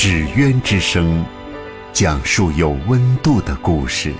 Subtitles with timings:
[0.00, 1.24] 纸鸢之声，
[1.92, 4.14] 讲述有温度的故事。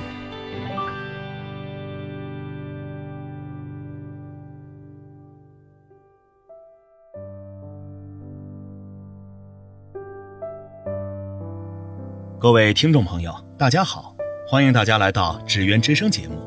[12.40, 14.16] 各位听众朋友，大家好，
[14.48, 16.40] 欢迎大家来到纸鸢之声节目，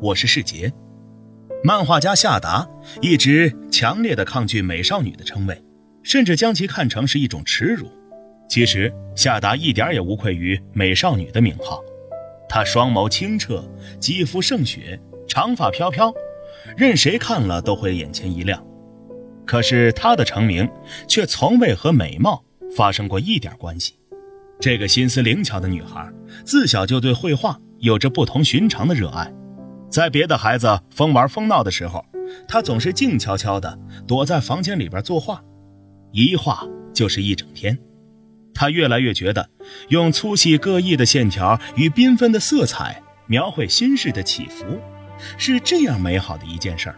[0.00, 0.72] 我是世杰。
[1.62, 2.68] 漫画家夏达
[3.00, 5.62] 一直强烈的抗拒美少女的称谓。
[6.02, 7.86] 甚至将其看成是一种耻辱。
[8.52, 11.82] 其实夏达一点也无愧于美少女的名号。
[12.46, 13.64] 她双眸清澈，
[13.98, 16.12] 肌肤胜雪，长发飘飘，
[16.76, 18.62] 任谁看了都会眼前一亮。
[19.46, 20.68] 可是她的成名
[21.08, 22.44] 却从未和美貌
[22.76, 23.98] 发生过一点关系。
[24.60, 26.06] 这个心思灵巧的女孩，
[26.44, 29.32] 自小就对绘画有着不同寻常的热爱。
[29.88, 32.04] 在别的孩子疯玩疯闹的时候，
[32.46, 35.42] 她总是静悄悄地躲在房间里边作画。
[36.10, 37.78] 一画就是一整天，
[38.54, 39.48] 他越来越觉得，
[39.88, 44.64] 用粗细各异的线条与缤纷的色彩描绘心事的起伏，
[45.36, 46.96] 是这样美好的一件事儿。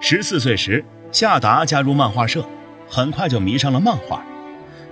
[0.00, 2.46] 十四岁时，夏达加入漫画社，
[2.88, 4.24] 很快就迷上了漫画。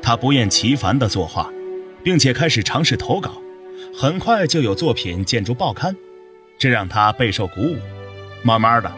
[0.02, 1.50] 他不厌其烦地作画，
[2.02, 3.41] 并且开始尝试投稿，
[3.94, 5.94] 很快就有作品见诸报刊，
[6.58, 7.77] 这让他备受鼓舞。
[8.42, 8.92] 慢慢的，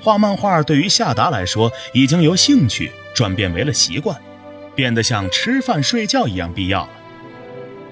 [0.00, 2.90] 画漫画对于夏达来说，已经由兴趣。
[3.14, 4.18] 转变为了习惯，
[4.74, 6.90] 变得像吃饭睡觉一样必要了。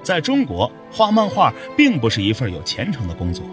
[0.03, 3.45] 在中国，画漫画并不是一份有前程的工作，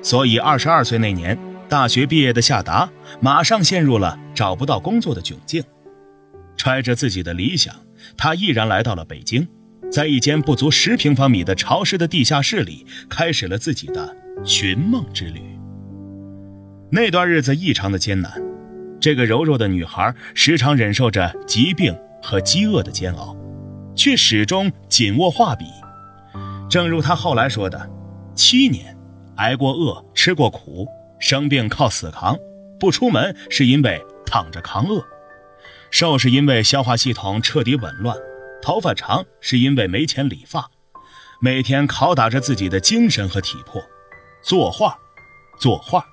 [0.00, 1.36] 所以二十二岁那年，
[1.68, 2.88] 大学毕业的夏达
[3.20, 5.62] 马上陷入了找不到工作的窘境。
[6.56, 7.74] 揣着自己的理想，
[8.16, 9.46] 他毅然来到了北京，
[9.90, 15.40] 在一间不足十平方米的潮湿的地下室里，开始了自己的寻梦之旅。
[16.90, 18.40] 那段日子异常的艰难。
[18.98, 21.94] 这个柔弱的女孩时常忍受着疾病
[22.26, 23.36] 和饥饿的煎熬，
[23.94, 25.64] 却始终紧握画笔。
[26.68, 27.88] 正如他后来说的
[28.34, 28.98] ：“七年，
[29.36, 30.88] 挨过饿，吃过苦，
[31.20, 32.36] 生病靠死扛，
[32.80, 35.00] 不出门是因为躺着扛饿，
[35.92, 38.16] 瘦是因为消化系统彻底紊乱，
[38.60, 40.68] 头发长是因为没钱理发，
[41.40, 43.80] 每天拷打着自己的精神和体魄，
[44.42, 44.98] 作画，
[45.60, 46.04] 作画。”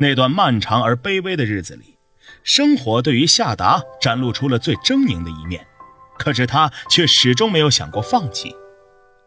[0.00, 1.91] 那段漫长而卑微的日子里，
[2.42, 5.66] 生活对于夏达展露出了最狰狞的一面，
[6.18, 8.54] 可是他却始终没有想过放弃。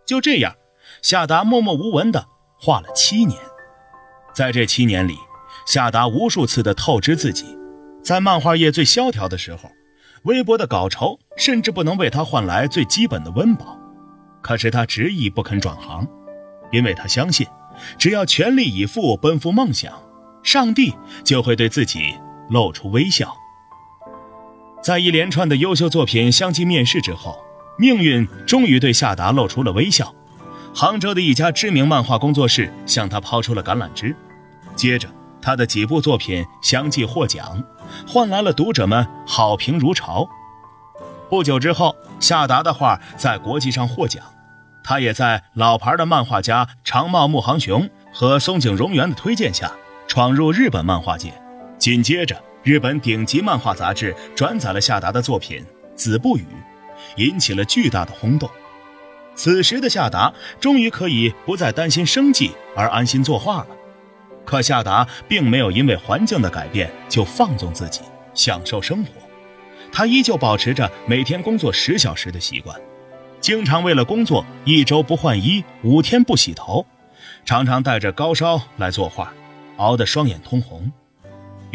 [0.05, 0.55] 就这样，
[1.01, 2.27] 夏达默默无闻地
[2.59, 3.39] 画了七年。
[4.33, 5.17] 在这七年里，
[5.66, 7.57] 夏达无数次地透支自己，
[8.03, 9.72] 在漫画业最萧条的时候，
[10.23, 13.79] 微薄的稿酬甚至不能为他换来最基本的温饱。
[14.41, 16.07] 可是他执意不肯转行，
[16.72, 17.47] 因为他相信，
[17.97, 19.91] 只要全力以赴奔赴梦想。
[20.43, 20.93] 上帝
[21.23, 22.13] 就会对自己
[22.50, 23.35] 露出微笑。
[24.81, 27.38] 在一连串的优秀作品相继面世之后，
[27.78, 30.13] 命运终于对夏达露出了微笑。
[30.73, 34.16] 杭州的一家知名漫画工作室向他抛出了橄榄枝，
[34.75, 35.07] 接着
[35.41, 37.63] 他的几部作品相继获奖，
[38.07, 40.28] 换来了读者们好评如潮。
[41.29, 44.23] 不久之后，夏达的画在国际上获奖，
[44.84, 49.72] 他也在老牌的漫画家长茂木航雄和松井荣元的推荐下。
[50.07, 51.34] 闯入日本漫画界，
[51.85, 55.59] 紧接着，日本顶级漫画杂志转载了夏达的作品
[55.96, 56.41] 《子不语》，
[57.18, 58.50] 引起了巨大的轰动。
[59.35, 63.68] 此时的夏达终于可以不再担心生计而安心作画了。
[64.46, 68.02] 可夏达并没有因为环境的改变就放纵自己，
[68.34, 69.12] 享受生活。
[69.91, 72.76] 他依旧保持着每天工作十小时的习惯，
[73.40, 76.84] 经常为了工作一周不换衣，五天不洗头，
[77.46, 79.32] 常常带着高烧来作画。
[79.78, 80.91] 熬得双眼通红。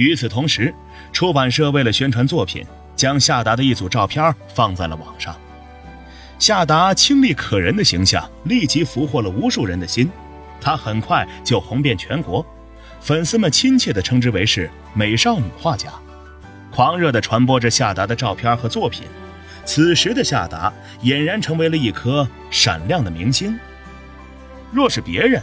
[0.00, 0.75] 与此同时，
[1.12, 2.64] 出版社为了宣传作品，
[2.97, 5.37] 将夏达的一组照片放在了网上。
[6.38, 10.11] 夏达清丽可人的形象立即俘获了无数人的心，
[10.58, 12.44] 他很快就红遍全国，
[12.99, 15.91] 粉丝们亲切地称之为是“美少女画家”，
[16.73, 19.05] 狂热地传播着夏达的照片和作品。
[19.67, 23.55] 此时的夏达俨然成为了一颗闪亮的明星。
[24.73, 25.43] 若是别人，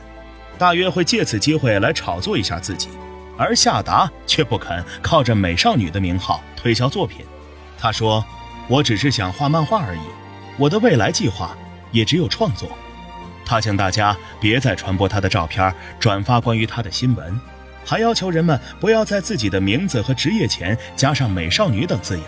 [0.57, 2.89] 大约会借此机会来炒作一下自己，
[3.38, 7.25] 而夏达却不肯靠着美少女的名号推销作品。
[7.78, 8.25] 他说
[8.68, 10.00] ：“我只是想画漫画而已，
[10.57, 11.56] 我的未来计划
[11.92, 12.69] 也只有创作。
[13.45, 17.39] 他请大家别再传播他的照片，转发关于他的新闻，
[17.86, 22.25] 还要求人们不要在自己的名字和职业前加上“美少女”等字眼，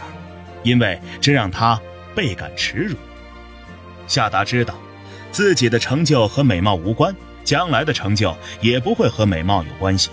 [0.63, 1.77] 因为这让他
[2.15, 2.95] 倍感耻辱。
[4.07, 4.75] 夏达知道，
[5.31, 7.13] 自己的成就和美貌无关，
[7.44, 10.09] 将来的成就也不会和美貌有关系。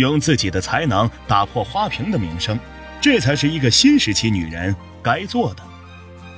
[0.00, 2.58] 用自己的才能打破花瓶的名声，
[3.00, 5.62] 这才是一个新时期女人该做的。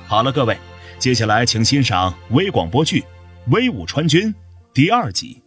[0.07, 0.57] 好了，各位，
[0.99, 3.01] 接下来请欣赏微广播剧
[3.47, 4.29] 《威武川军》
[4.73, 5.41] 第二集。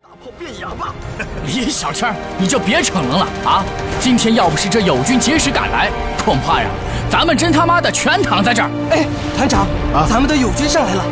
[0.00, 0.94] 打炮变哑巴！
[1.46, 3.64] 李小千，你就别逞能了啊！
[4.00, 5.90] 今天要不是这友军及时赶来，
[6.24, 6.68] 恐怕呀，
[7.10, 8.70] 咱们真他妈的全躺在这儿。
[8.90, 9.06] 哎，
[9.36, 11.04] 团长，啊，咱们的友军上来了。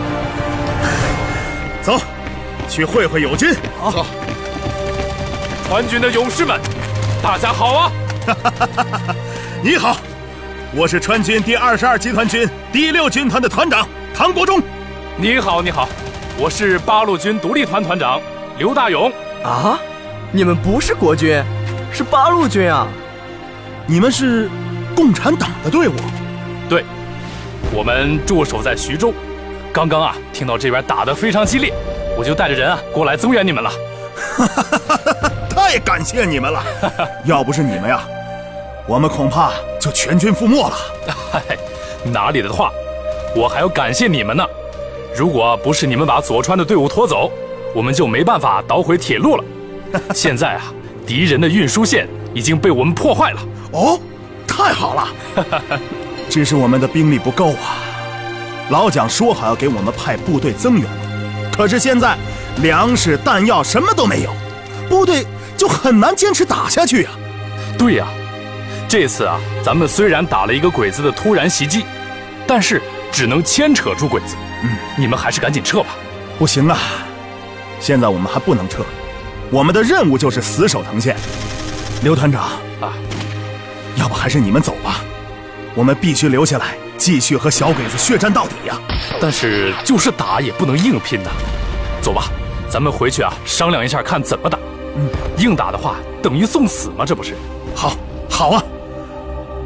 [1.82, 1.98] 走，
[2.68, 3.52] 去会会友军。
[3.92, 4.06] 走。
[5.70, 6.60] 川军的勇士们，
[7.22, 7.92] 大家好啊！
[9.62, 9.96] 你好，
[10.74, 14.60] 我是川军第二十二集团军第六军团的团长唐国忠。
[15.16, 15.88] 你好，你好，
[16.36, 18.20] 我是八路军独立团团长
[18.58, 19.12] 刘大勇。
[19.44, 19.78] 啊，
[20.32, 21.40] 你们不是国军，
[21.92, 22.88] 是八路军啊！
[23.86, 24.50] 你们是
[24.96, 25.94] 共产党的队伍？
[26.68, 26.84] 对，
[27.72, 29.14] 我们驻守在徐州。
[29.72, 31.72] 刚刚啊，听到这边打得非常激烈，
[32.18, 33.70] 我就带着人啊过来增援你们了。
[34.36, 34.79] 哈哈哈哈哈！
[35.70, 36.60] 太感谢你们了，
[37.24, 38.00] 要不是你们呀，
[38.88, 40.76] 我们恐怕就全军覆没了。
[41.30, 41.40] 嗨，
[42.12, 42.72] 哪里的话，
[43.36, 44.44] 我还要感谢你们呢。
[45.14, 47.30] 如果不是你们把左川的队伍拖走，
[47.72, 49.44] 我们就没办法捣毁铁路了。
[50.12, 50.74] 现在啊，
[51.06, 53.40] 敌人的运输线已经被我们破坏了。
[53.70, 53.96] 哦，
[54.48, 55.08] 太好了，
[56.28, 57.78] 只是我们的兵力不够啊。
[58.70, 60.84] 老蒋说好要给我们派部队增援，
[61.56, 62.18] 可是现在。
[62.60, 64.30] 粮食、弹药什么都没有，
[64.88, 65.24] 部队
[65.60, 67.10] 就很难坚持打下去呀。
[67.76, 68.06] 对呀，
[68.88, 71.84] 这次啊，咱们虽然打了一个鬼子的突然袭击，
[72.46, 72.80] 但是
[73.12, 74.36] 只能牵扯住鬼子。
[74.62, 75.88] 嗯，你们还是赶紧撤吧。
[76.38, 76.78] 不行啊，
[77.78, 78.82] 现在我们还不能撤，
[79.50, 81.14] 我们的任务就是死守藤县。
[82.02, 82.42] 刘团长
[82.80, 82.94] 啊，
[83.96, 85.02] 要不还是你们走吧，
[85.74, 88.78] 我们必须留下来继续和小鬼子血战到底呀。
[89.20, 91.28] 但是就是打也不能硬拼呐。
[92.00, 92.30] 走吧。
[92.70, 94.58] 咱们回去啊，商量一下，看怎么打。
[94.96, 95.08] 嗯，
[95.38, 97.04] 硬打的话等于送死吗？
[97.06, 97.34] 这不是？
[97.74, 97.92] 好，
[98.28, 98.62] 好啊！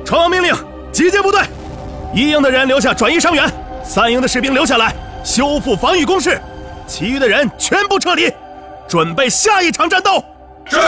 [0.04, 0.54] 传王命令，
[0.92, 1.40] 集结部队，
[2.14, 3.50] 一营的人留下转移伤员，
[3.82, 4.94] 三营的士兵留下来
[5.24, 6.38] 修复防御工事，
[6.86, 8.30] 其余的人全部撤离，
[8.86, 10.22] 准备下一场战斗。
[10.66, 10.78] 是。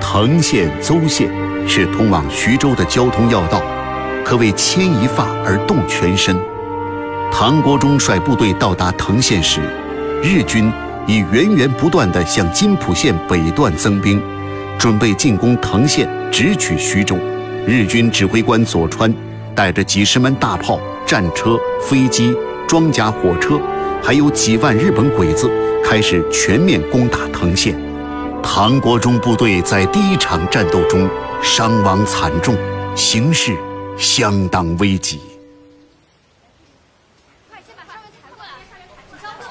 [0.00, 1.28] 藤县、邹县
[1.66, 3.60] 是通往徐州的交通要道，
[4.24, 6.40] 可谓牵一发而动全身。
[7.32, 9.60] 唐国忠率部队到达藤县时，
[10.26, 10.72] 日军
[11.06, 14.18] 已源源不断地向津浦线北段增兵，
[14.78, 17.14] 准备进攻藤县，直取徐州。
[17.66, 19.14] 日军指挥官佐川
[19.54, 22.34] 带着几十门大炮、战车、飞机、
[22.66, 23.60] 装甲火车，
[24.02, 25.50] 还有几万日本鬼子，
[25.84, 27.78] 开始全面攻打藤县。
[28.42, 31.06] 唐国忠部队在第一场战斗中
[31.42, 32.56] 伤亡惨重，
[32.94, 33.54] 形势
[33.98, 35.20] 相当危急。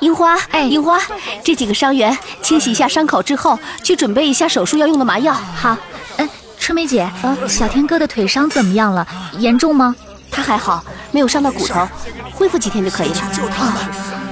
[0.04, 1.00] 樱花，哎，樱花，
[1.42, 5.34] 这几个伤员清洗一下伤口之后，去准备一下手术要用的麻药。
[5.34, 5.78] 好，
[6.18, 6.30] 嗯，
[6.60, 7.10] 春梅姐，
[7.48, 9.08] 小天哥的腿伤怎么样了？
[9.38, 9.96] 严重吗？
[10.30, 11.88] 他还好，没有伤到骨头，
[12.34, 13.16] 恢复几天就可以了。
[13.32, 13.76] 就他们，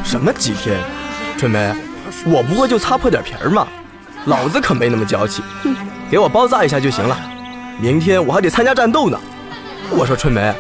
[0.04, 0.78] 什么几天？
[1.38, 1.74] 春梅，
[2.26, 3.66] 我不过就擦破点皮儿嘛，
[4.26, 5.42] 老子可没那么娇气。
[6.10, 7.18] 给我包扎一下就行了，
[7.80, 9.18] 明天我还得参加战斗呢。
[9.90, 10.54] 我说春梅，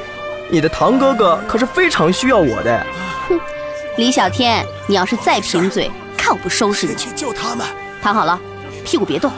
[0.49, 2.85] 你的堂哥哥可是非常需要我的。
[3.95, 3.97] 哼。
[3.97, 6.95] 李小天，你要是再贫嘴，看我不收拾你！
[6.95, 7.65] 去救他们，
[8.01, 8.39] 躺好了，
[8.85, 9.31] 屁股别动。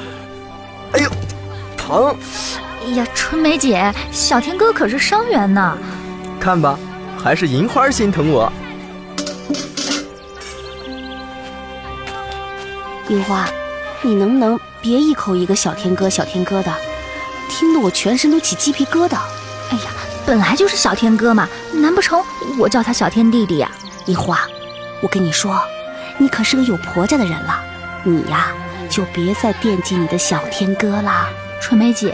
[0.93, 1.09] 哎呦，
[1.77, 2.15] 疼！
[2.85, 5.77] 哎呀，春梅姐，小天哥可是伤员呢。
[6.39, 6.77] 看吧，
[7.17, 8.51] 还是银花心疼我。
[13.09, 13.47] 樱花，
[14.01, 16.73] 你能不能别一口一个小天哥小天哥的，
[17.49, 19.17] 听得我全身都起鸡皮疙瘩。
[19.71, 19.91] 哎呀，
[20.25, 22.21] 本来就是小天哥嘛，难不成
[22.57, 23.71] 我叫他小天弟弟呀？
[24.05, 24.39] 樱花，
[25.01, 25.59] 我跟你说，
[26.17, 27.63] 你可是个有婆家的人了，
[28.03, 28.47] 你呀
[28.89, 31.27] 就别再惦记你的小天哥啦。
[31.61, 32.13] 春梅姐，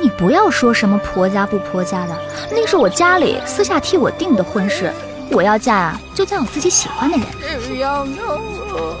[0.00, 2.16] 你不要说什么婆家不婆家的，
[2.52, 4.92] 那是我家里私下替我定的婚事。
[5.32, 7.26] 我要嫁啊，就嫁我自己喜欢的人。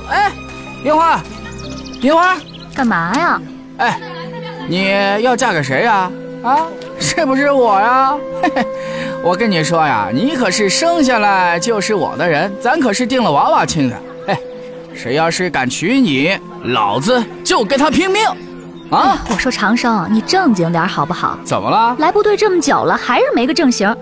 [0.08, 0.32] 哎，
[0.84, 1.20] 樱花，
[2.00, 2.36] 樱花，
[2.74, 3.40] 干嘛呀？
[3.78, 4.00] 哎，
[4.68, 6.10] 你要嫁给谁呀？
[6.42, 6.66] 啊，
[6.98, 8.18] 是不是我呀？
[8.42, 8.66] 嘿嘿。
[9.24, 13.96] 我跟你说呀，你可是生下来就是我的人，咱可是定了娃娃亲的。
[14.26, 14.38] 哎，
[14.94, 18.22] 谁要是敢娶你，老子就跟他拼命！
[18.90, 21.38] 啊，我说长生，你正经点好不好？
[21.42, 21.96] 怎么了？
[22.00, 23.96] 来部队这么久了，还是没个正形。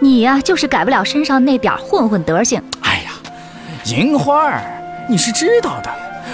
[0.00, 2.62] 你呀，就是改不了身上那点混混德行。
[2.82, 3.12] 哎呀，
[3.86, 4.60] 银花儿，
[5.08, 5.90] 你是知道的，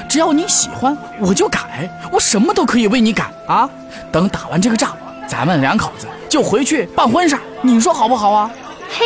[0.08, 3.70] 只要你喜欢，我就改，我什么都可以为你改啊。
[4.10, 4.90] 等打完这个仗，
[5.28, 8.50] 咱们两口子就回去办婚事，你说好不好啊？
[8.90, 9.04] 嘿，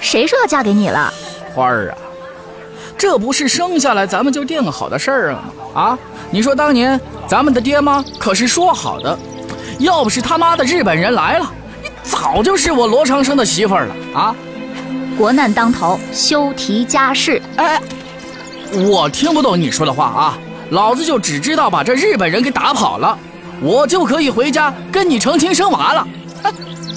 [0.00, 1.12] 谁说要嫁给你了？
[1.52, 1.98] 花儿啊，
[2.96, 5.42] 这不是生下来咱们就定好的事儿了吗？
[5.74, 5.98] 啊，
[6.30, 9.18] 你说当年咱们的爹妈可是说好的，
[9.80, 14.32] 要不是他妈的日本人来了，你早就是我罗长生的媳妇儿了啊！
[15.18, 17.42] 国难当头，休提家事。
[17.56, 17.82] 哎，
[18.88, 20.38] 我听不懂你说的话啊！
[20.70, 23.18] 老子就只知道把这日本人给打跑了，
[23.60, 26.06] 我就可以回家跟你成亲生娃了。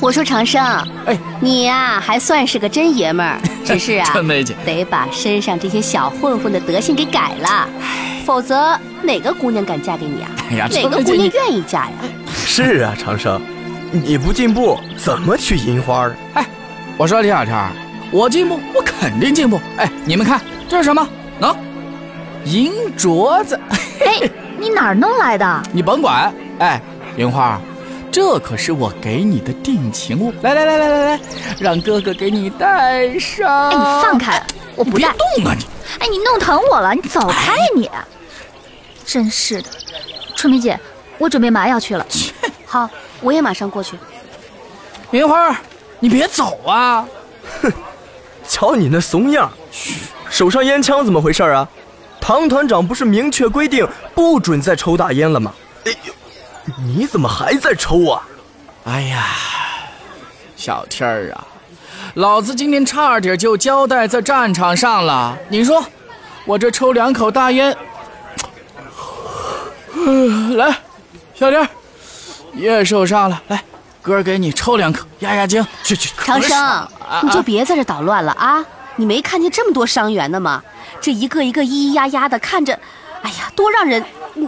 [0.02, 0.64] 我说长生，
[1.06, 7.70] 哎，你呀、还算是个真爷们儿， 只是啊，真梅姐得把身上这些小混混的德性给改了，
[8.26, 10.30] 否则哪个姑娘敢嫁给你啊？
[10.50, 11.92] 哎呀，哪个姑娘愿意嫁呀？
[12.34, 13.40] 是啊，长生，
[13.92, 16.16] 你不进步怎么娶银花儿？
[16.34, 16.46] 哎，
[16.98, 17.56] 我说李小天，
[18.12, 19.62] 我进步，我肯定进步。
[19.78, 21.08] 哎，你们看这是什么？
[21.40, 21.56] 喏、
[22.46, 23.60] 银镯子，
[24.04, 24.28] 哎，
[24.60, 25.64] 你哪儿弄来的？
[25.72, 26.34] 你甭管。
[26.60, 26.82] 哎，
[27.18, 27.60] 银花，
[28.12, 30.34] 这可是我给你的定情物。
[30.42, 31.22] 来来来来来来，
[31.60, 33.70] 让哥哥给你戴上。
[33.70, 34.44] 哎，你放开，
[34.76, 35.08] 我不别。
[35.08, 35.66] 动啊你！
[36.00, 37.90] 哎，你弄疼我了，你走开呀你！
[39.06, 39.70] 真是的，
[40.36, 40.78] 春梅姐，
[41.18, 42.06] 我准备麻药去了。
[42.66, 42.90] 好，
[43.22, 43.98] 我也马上过去。
[45.12, 45.58] 莲花，
[46.00, 47.08] 你别走啊！
[47.62, 47.72] 哼
[48.48, 49.50] 瞧你那怂样，
[50.30, 51.68] 手上烟枪怎么回事啊？
[52.20, 55.54] 唐团长不是明确规定不准再抽大烟了吗？
[55.86, 56.14] 哎呦，
[56.78, 58.24] 你怎么还在抽啊？
[58.86, 59.26] 哎呀，
[60.56, 61.46] 小天儿啊，
[62.16, 65.38] 老子今天差点就交代在战场上了。
[65.50, 65.84] 你说，
[66.46, 67.76] 我这抽两口大烟，
[69.94, 70.76] 呃 来，
[71.36, 71.68] 小天儿，
[72.52, 73.64] 你也受伤了，来，
[74.02, 75.66] 哥给你抽两口压压惊。
[75.84, 76.90] 去去，长生，啊
[77.22, 78.66] 你就别在这捣乱了啊！
[78.96, 80.62] 你没看见这么多伤员呢吗？
[81.00, 82.78] 这一个一个咿咿呀呀的，看着，
[83.22, 84.04] 哎呀，多让人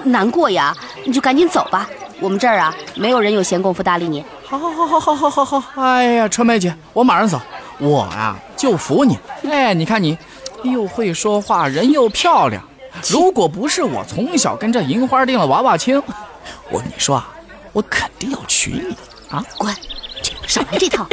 [0.05, 0.75] 难过呀！
[1.05, 1.87] 你就赶紧走吧，
[2.23, 4.23] 我们这儿啊没有人有闲工夫搭理你。
[4.47, 7.37] 好好好好好好好好哎呀春梅姐我马上走。
[7.79, 9.19] 我啊就服你。
[9.51, 10.17] 哎你看你
[10.63, 12.63] 又会说话人又漂亮。
[13.09, 16.01] 如果不是我从小跟这银花定了娃娃亲
[16.69, 17.29] 我跟你说啊
[17.73, 18.95] 我肯定要娶你
[19.29, 19.43] 啊。
[19.57, 19.75] 乖
[20.47, 21.05] 少来这套。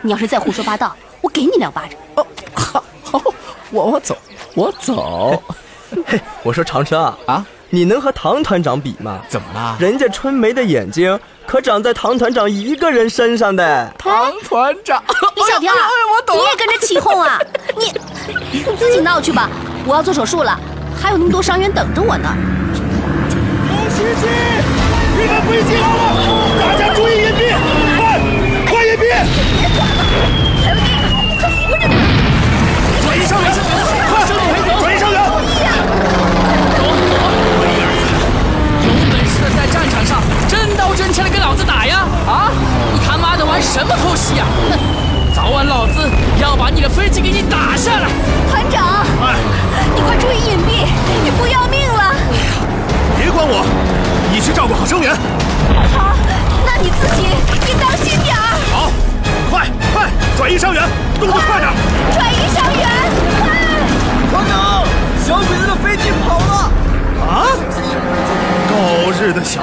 [0.00, 1.96] 你要是再胡说八道我给你两巴掌。
[2.16, 3.22] 哦好好
[3.70, 4.18] 我我走
[4.56, 5.40] 我走。
[6.04, 7.46] 嘿 我说长生啊啊？
[7.74, 9.20] 你能和唐团长比吗？
[9.30, 9.74] 怎么了？
[9.80, 13.90] 人家春梅的眼睛可长在唐团长一个人身上的。
[13.98, 15.02] 唐团长，
[15.34, 17.40] 李小天儿哎哎我懂了你也跟着起哄啊？
[17.74, 17.90] 你
[18.52, 19.48] 你自己闹去吧，
[19.86, 20.60] 我要做手术了，
[21.00, 22.28] 还有那么多伤员等着我呢。
[23.88, 24.26] 袭击！
[25.16, 26.12] 日本飞机来了，
[26.60, 27.56] 大家注意隐蔽，
[27.96, 28.20] 快
[28.66, 29.00] 快隐蔽！
[33.02, 34.01] 转移伤员，快转移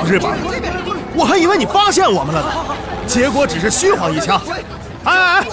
[0.09, 0.31] 日本，
[1.13, 2.51] 我还以为你发现我们了呢，
[3.05, 4.41] 结果只是虚晃一枪。
[5.03, 5.45] 哎哎哎，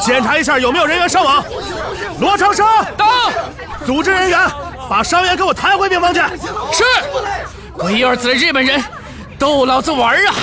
[0.00, 1.44] 检查一下有没有人员伤亡。
[2.20, 2.64] 罗长生，
[2.96, 3.06] 到，
[3.84, 4.38] 组织人员
[4.88, 6.20] 把伤员给我抬回病房去。
[6.72, 6.84] 是，
[7.76, 8.80] 龟儿子的日本人，
[9.40, 10.34] 逗老子玩啊！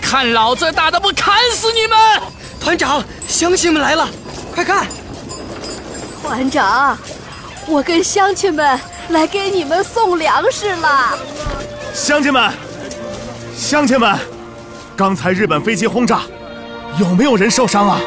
[0.00, 1.96] 看老子打的不砍死你们！
[2.60, 4.08] 团长，乡亲们来了，
[4.52, 4.84] 快看！
[6.20, 6.98] 团长，
[7.68, 11.16] 我跟乡亲们来给你们送粮食了。
[11.94, 12.52] 乡亲们，
[13.62, 14.18] 乡亲们，
[14.96, 16.22] 刚才日本飞机轰炸，
[16.98, 18.00] 有没有人受伤啊？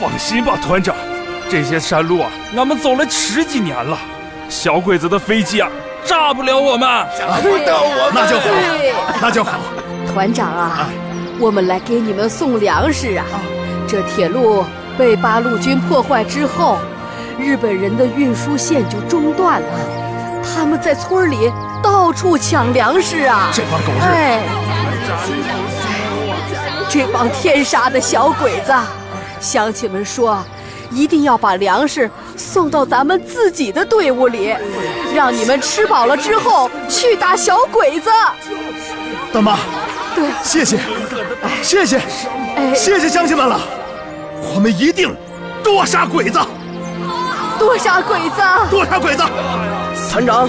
[0.00, 0.94] 放心吧，团长，
[1.50, 3.98] 这些山路啊，俺们走了十几年了，
[4.48, 5.68] 小鬼子的飞机啊，
[6.04, 6.88] 炸不了我们。
[7.18, 9.58] 炸不到我们那就好，那就好。
[10.06, 10.88] 团长啊，
[11.40, 13.26] 我们来给你们送粮食啊！
[13.88, 14.64] 这铁路
[14.96, 16.78] 被八路军破坏之后，
[17.36, 19.68] 日本人的运输线就中断了，
[20.44, 21.50] 他们在村里
[21.82, 23.50] 到处抢粮食啊！
[23.52, 24.42] 这帮狗日，哎，
[26.88, 28.72] 这帮天杀的小鬼子，
[29.40, 30.42] 乡亲们说，
[30.90, 34.54] 一定要把粮食送到咱们自己的队伍里，
[35.14, 38.10] 让你们吃饱了之后去打小鬼子。
[39.32, 39.56] 大妈，
[40.16, 40.78] 对，谢谢，
[41.62, 42.00] 谢谢，
[42.74, 43.60] 谢谢乡亲们了，
[44.52, 45.14] 我们一定
[45.62, 46.40] 多杀鬼子，
[47.56, 49.22] 多杀鬼子，多杀鬼子。
[50.10, 50.48] 团长，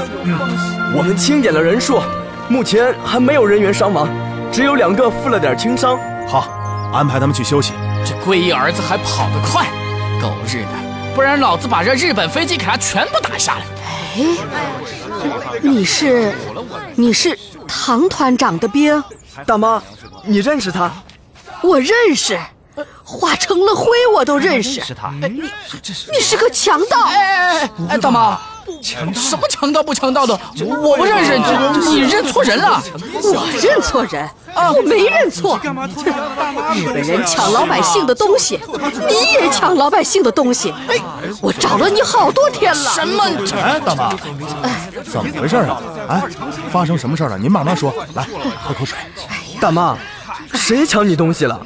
[0.97, 2.01] 我们清点了人数，
[2.47, 4.09] 目前还没有人员伤亡，
[4.51, 5.97] 只有两个负了点轻伤。
[6.27, 6.47] 好，
[6.93, 7.73] 安排他们去休息。
[8.05, 9.65] 这龟一儿子还跑得快，
[10.21, 11.15] 狗日的！
[11.15, 13.65] 不然老子把这日本飞机给他全部打下来。
[14.15, 14.25] 哎，
[15.61, 16.33] 你是，
[16.95, 19.01] 你是唐团长的兵？
[19.45, 19.81] 大妈，
[20.25, 20.91] 你认识他？
[21.61, 22.39] 我认识，
[23.03, 24.81] 化成了灰我都认识。
[24.81, 25.11] 是他。
[25.21, 25.43] 你
[26.11, 27.03] 你是个强盗！
[27.05, 28.37] 哎哎，大妈。
[28.81, 30.39] 什么强盗不强盗的？
[30.65, 32.81] 我不认识你，你认错人了。
[33.23, 34.23] 我认错人
[34.53, 34.71] 啊？
[34.71, 35.59] 我没认错。
[36.75, 38.59] 日本人抢老百姓的东西，
[39.07, 40.73] 你也抢老百姓的东西。
[40.87, 40.97] 哎，
[41.41, 42.91] 我找了你好多天了。
[42.91, 43.23] 什么？
[43.55, 44.13] 哎，大妈，
[45.03, 45.81] 怎么回事啊？
[46.07, 46.23] 哎，
[46.71, 47.37] 发生什么事了？
[47.37, 47.93] 您慢慢说。
[48.15, 48.27] 来，
[48.63, 48.97] 喝口水。
[49.59, 49.97] 大妈，
[50.53, 51.59] 谁抢你东西了？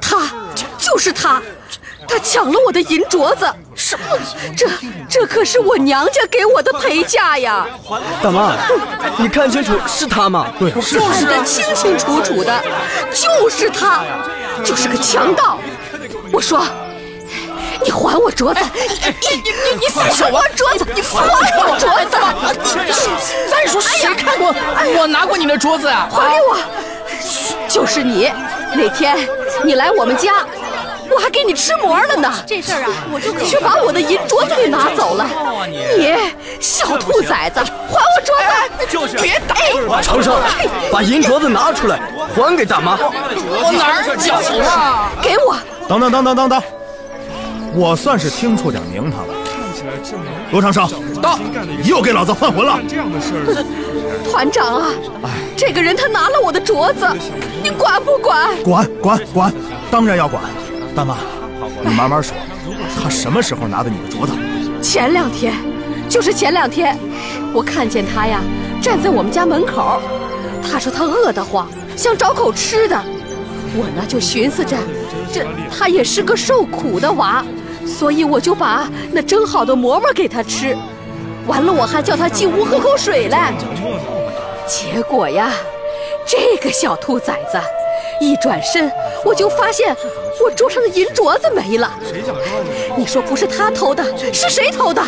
[0.00, 0.28] 他，
[0.78, 1.40] 就是他。
[2.06, 3.50] 他抢了我的银镯子，
[3.84, 4.04] 什么？
[4.56, 4.66] 这
[5.10, 7.66] 这可是我娘家给我的陪嫁呀！
[8.22, 8.54] 大妈，
[9.18, 10.46] 你看清楚是他吗？
[10.58, 12.64] 对，是看得清清楚楚的，
[13.12, 14.02] 就是他，
[14.64, 15.58] 就是个强盗。
[16.32, 16.64] 我说，
[17.84, 18.60] 你还我镯子！
[18.74, 20.40] 你你你你放手啊！
[20.56, 22.16] 镯子，你还我镯子！
[23.50, 24.54] 再说谁看过
[24.96, 26.08] 我拿过你的镯子啊？
[26.10, 26.56] 还给我！
[27.68, 28.32] 就是你，
[28.74, 29.14] 那天
[29.62, 30.46] 你来我们家。
[31.10, 35.26] 我还给你吃馍了呢，这事儿啊，我就却把我的银镯子给拿走了。
[35.66, 36.14] 你
[36.60, 38.86] 小兔崽子，还我镯子！
[38.90, 39.54] 就是别打！
[40.00, 40.34] 长生，
[40.90, 42.00] 把银镯子拿出来，
[42.34, 42.96] 还给大妈。
[42.96, 45.10] 我哪儿有啊？
[45.22, 45.56] 给我！
[45.88, 46.62] 等等等等等等，
[47.74, 49.34] 我算是听出点名堂了。
[50.50, 50.88] 罗长生，
[51.20, 51.38] 到，
[51.84, 52.78] 又给老子犯浑了！
[54.30, 54.88] 团长啊，
[55.56, 57.06] 这个人他拿了我的镯子，
[57.62, 58.56] 你管不管？
[58.62, 59.52] 管管管，
[59.90, 60.42] 当然要管。
[60.94, 61.16] 大妈，
[61.82, 62.36] 你慢慢说，
[63.02, 64.32] 他什么时候拿的你的镯子？
[64.80, 65.52] 前两天，
[66.08, 66.96] 就是前两天，
[67.52, 68.40] 我看见他呀，
[68.80, 70.00] 站在我们家门口。
[70.62, 72.96] 他说他饿得慌，想找口吃的。
[73.76, 74.76] 我呢就寻思着，
[75.32, 77.44] 这他也是个受苦的娃，
[77.84, 80.76] 所以我就把那蒸好的馍馍给他吃。
[81.48, 83.52] 完了，我还叫他进屋喝口水来。
[84.64, 85.50] 结果呀，
[86.24, 87.58] 这个小兔崽子。
[88.20, 88.88] 一转身，
[89.24, 89.94] 我就发现
[90.42, 91.92] 我桌上的银镯子没了。
[92.96, 95.02] 你说不是他偷的，是谁偷的？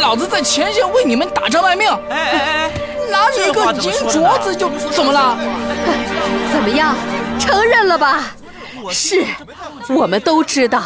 [0.00, 2.72] 老子在前线为你们打仗卖命，哎哎哎，
[3.10, 5.36] 拿你一个银镯子就怎么了？
[6.52, 6.94] 怎么样，
[7.38, 8.34] 承认了吧？
[8.90, 9.24] 是，
[9.88, 10.82] 我们都知道，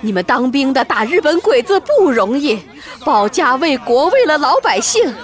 [0.00, 2.60] 你们当兵的打日本鬼子不容易，
[3.04, 5.14] 保家卫国，为了老百姓。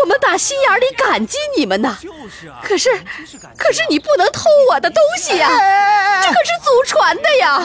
[0.00, 1.96] 我们打心眼里感激你们呢，
[2.62, 2.90] 可是，
[3.56, 5.48] 可是你不能偷我的东西呀，
[6.22, 7.62] 这可是祖传的呀！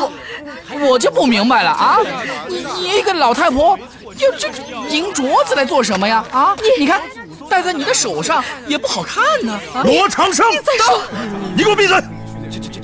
[0.87, 1.99] 我就不明白了啊，
[2.47, 3.77] 你你一个老太婆，
[4.19, 4.49] 用这
[4.89, 6.23] 银镯子来做什么呀？
[6.31, 7.01] 啊，你你看，
[7.49, 9.59] 戴在你的手上也不好看呢。
[9.85, 11.01] 罗长生，你再说，
[11.55, 11.97] 你给我闭嘴！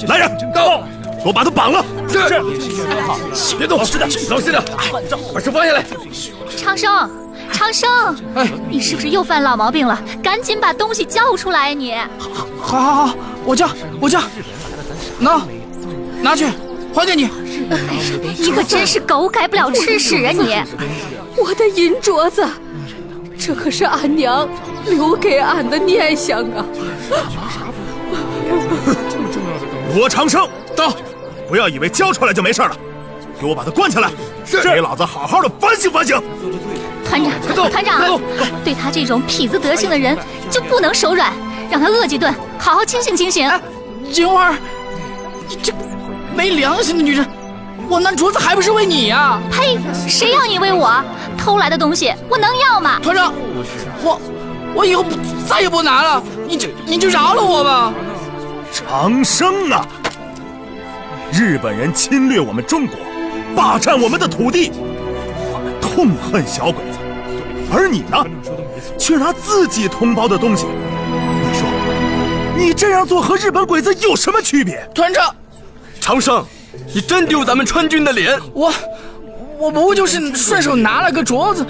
[0.08, 0.80] 来人，到，
[1.22, 1.84] 给我把他绑了。
[2.10, 4.64] 是，别动，是的，老实点，
[5.34, 5.84] 把手放下来。
[6.58, 7.23] 长生。
[7.52, 7.90] 长生，
[8.36, 10.00] 哎，你是不是又犯老毛病了？
[10.22, 11.74] 赶紧把东西交出来！
[11.74, 14.22] 你，好，好，好，我交，我交，
[15.20, 15.46] 拿，
[16.22, 16.48] 拿去，
[16.94, 17.30] 还给你。
[18.38, 20.32] 你可真是狗改不了吃屎啊！
[20.32, 20.56] 你，
[21.38, 22.46] 我的银镯子，
[23.40, 24.48] 这可是俺娘
[24.86, 26.66] 留给俺的念想啊！
[29.96, 30.94] 罗长生，到，
[31.48, 32.76] 不要以为交出来就没事了，
[33.40, 34.12] 给我把他关起来，
[34.62, 36.22] 给老子好好的反省反省。
[37.08, 37.32] 团长，
[37.70, 38.20] 团长，
[38.64, 40.18] 对他这种痞子德行的人
[40.50, 41.32] 就不能手软，
[41.70, 43.50] 让他饿几顿，好好清醒清醒。
[44.12, 44.52] 金花，
[45.48, 45.74] 你这
[46.36, 47.26] 没良心的女人，
[47.90, 49.40] 我那镯子还不是为你呀？
[49.52, 49.78] 呸！
[50.08, 51.04] 谁要你为我？
[51.38, 53.00] 偷来的东西我能要吗？
[53.02, 53.34] 团长，
[54.02, 54.20] 我
[54.76, 55.06] 我以后
[55.48, 57.94] 再也不拿了，你就你就饶了我吧。
[58.72, 59.86] 长生啊！
[61.32, 62.98] 日本人侵略我们中国，
[63.56, 64.72] 霸占我们的土地，
[65.52, 66.93] 我们痛恨小鬼子。
[67.74, 68.24] 而你呢，
[69.00, 70.68] 却拿自己同胞的东西。
[70.68, 71.68] 你说，
[72.56, 74.88] 你这样做和日本鬼子有什么区别？
[74.94, 75.36] 团长，
[76.00, 76.46] 长生，
[76.94, 78.40] 你真丢咱们川军的脸！
[78.54, 78.72] 我，
[79.58, 81.66] 我不就是顺手拿了个镯子，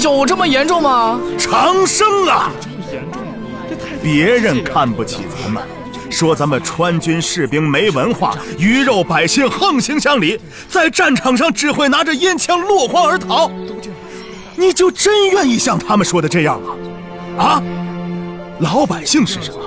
[0.00, 1.20] 有这么严重吗？
[1.36, 2.50] 长生啊，
[4.00, 5.60] 别人看不起咱们，
[6.08, 13.50] 说咱们川军士兵没文化，鱼肉百姓横行乡里，在战场上只会拿着烟枪落荒而逃。
[14.58, 16.74] 你就真愿意像他们说的这样吗？
[17.38, 17.62] 啊，
[18.58, 19.60] 老百姓是什么？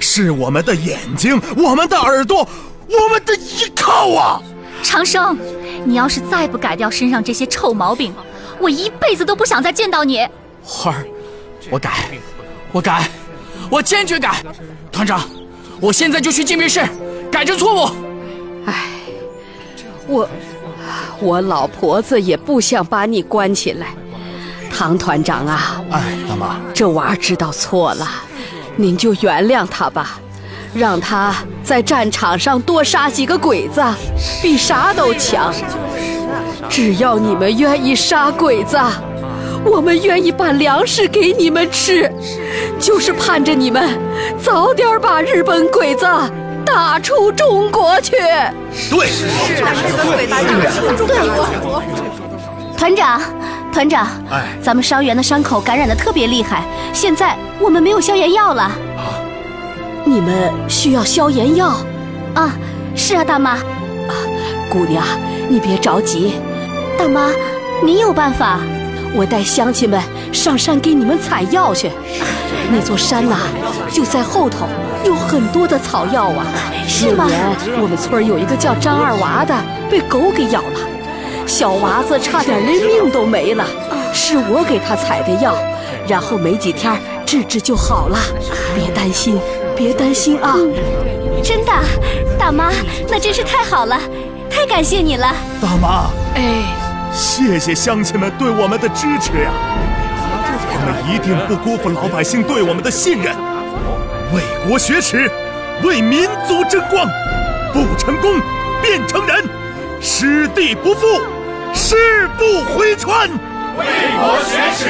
[0.00, 2.46] 是我们的眼睛，我们的耳朵，
[2.88, 4.42] 我们的依靠啊！
[4.82, 5.38] 长生，
[5.84, 8.12] 你要是再不改掉身上这些臭毛病，
[8.58, 10.26] 我一辈子都不想再见到你。
[10.64, 11.06] 花儿，
[11.70, 11.90] 我改，
[12.72, 13.08] 我改，
[13.70, 14.42] 我坚决改。
[14.90, 15.22] 团长，
[15.80, 16.84] 我现在就去禁闭室
[17.30, 17.90] 改正错误。
[18.66, 18.90] 唉，
[20.08, 20.28] 我
[21.20, 23.94] 我老婆子也不想把你关起来。
[24.76, 28.08] 唐团长啊，哎，大妈，这娃知道错了，
[28.74, 30.18] 您就原谅他吧，
[30.74, 31.32] 让他
[31.62, 33.80] 在战场上多杀几个鬼子，
[34.42, 35.54] 比啥都强。
[36.68, 38.76] 只要你们愿意杀鬼子，
[39.64, 42.10] 我们愿意把粮食给你们吃，
[42.80, 43.96] 就是盼着你们
[44.42, 46.04] 早点把日本鬼子
[46.66, 48.16] 打出中国去。
[48.90, 50.42] 对，是的，日本鬼子打
[50.96, 51.80] 出中国。
[52.76, 53.22] 团长。
[53.74, 58.62] 团长，哎，咱们伤员的伤口感染的特别厉害，现在我们没有消炎药了。
[58.62, 59.18] 啊，
[60.04, 61.76] 你们需要消炎药？
[62.34, 62.52] 啊，
[62.94, 63.50] 是啊，大妈。
[63.50, 64.14] 啊，
[64.70, 65.04] 姑娘，
[65.48, 66.36] 你别着急。
[66.96, 67.30] 大妈，
[67.82, 68.60] 你有办法？
[69.12, 70.00] 我带乡亲们
[70.32, 71.90] 上山给你们采药去。
[72.70, 73.38] 那座山呐，
[73.90, 74.68] 就在后头，
[75.04, 76.46] 有很多的草药啊。
[76.86, 77.26] 是吗？
[77.82, 79.52] 我们村有一个叫张二娃的，
[79.90, 80.93] 被狗给咬了。
[81.46, 83.64] 小娃子差点连命都没了，
[84.12, 85.54] 是我给他采的药，
[86.08, 86.92] 然后没几天
[87.24, 88.18] 治治就好了。
[88.74, 89.38] 别担心，
[89.76, 90.56] 别担心啊！
[91.42, 91.72] 真的，
[92.38, 92.70] 大妈，
[93.08, 94.00] 那真是太好了，
[94.50, 95.34] 太感谢你了。
[95.60, 96.64] 大妈，哎，
[97.12, 99.50] 谢谢乡亲们对我们的支持呀！
[100.76, 103.34] 我们一定不辜负老百姓对我们的信任，
[104.32, 105.30] 为国学耻，
[105.82, 107.06] 为民族争光，
[107.72, 108.40] 不成功
[108.82, 109.44] 便成仁，
[110.00, 111.06] 师弟不负。
[111.74, 113.28] 誓不回川，
[113.76, 113.84] 为
[114.16, 114.86] 国学耻，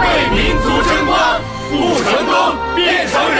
[0.00, 1.18] 为民族争光，
[1.68, 3.38] 不成功便成仁，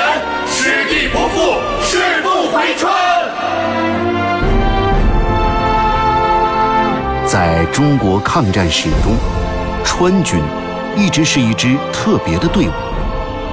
[0.49, 2.93] 师弟不负，誓不回川。
[7.27, 9.17] 在中国抗战史中，
[9.85, 10.41] 川军
[10.97, 12.73] 一直是一支特别的队伍。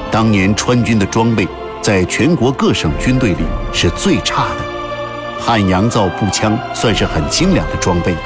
[0.10, 1.47] 当年川军的装备
[1.80, 8.19] 在全国各省军队里是最差的，汉阳造步枪算是很精良的装备了。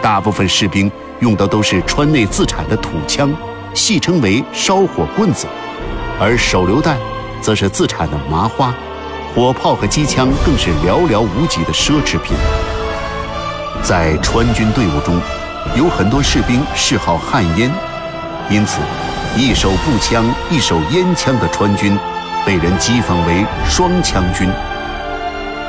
[0.00, 3.30] 大部分士兵用的都是川内自产的土枪，
[3.74, 5.46] 戏称为“烧火棍子”，
[6.20, 6.96] 而手榴弹
[7.40, 8.72] 则是自产的麻花，
[9.34, 12.36] 火炮和机枪更是寥寥无几的奢侈品。
[13.82, 15.20] 在川军队伍中，
[15.76, 17.70] 有很多士兵嗜好旱烟，
[18.48, 18.80] 因此，
[19.36, 21.98] 一手步枪、一手烟枪的川军，
[22.46, 24.48] 被人讥讽为“双枪军”。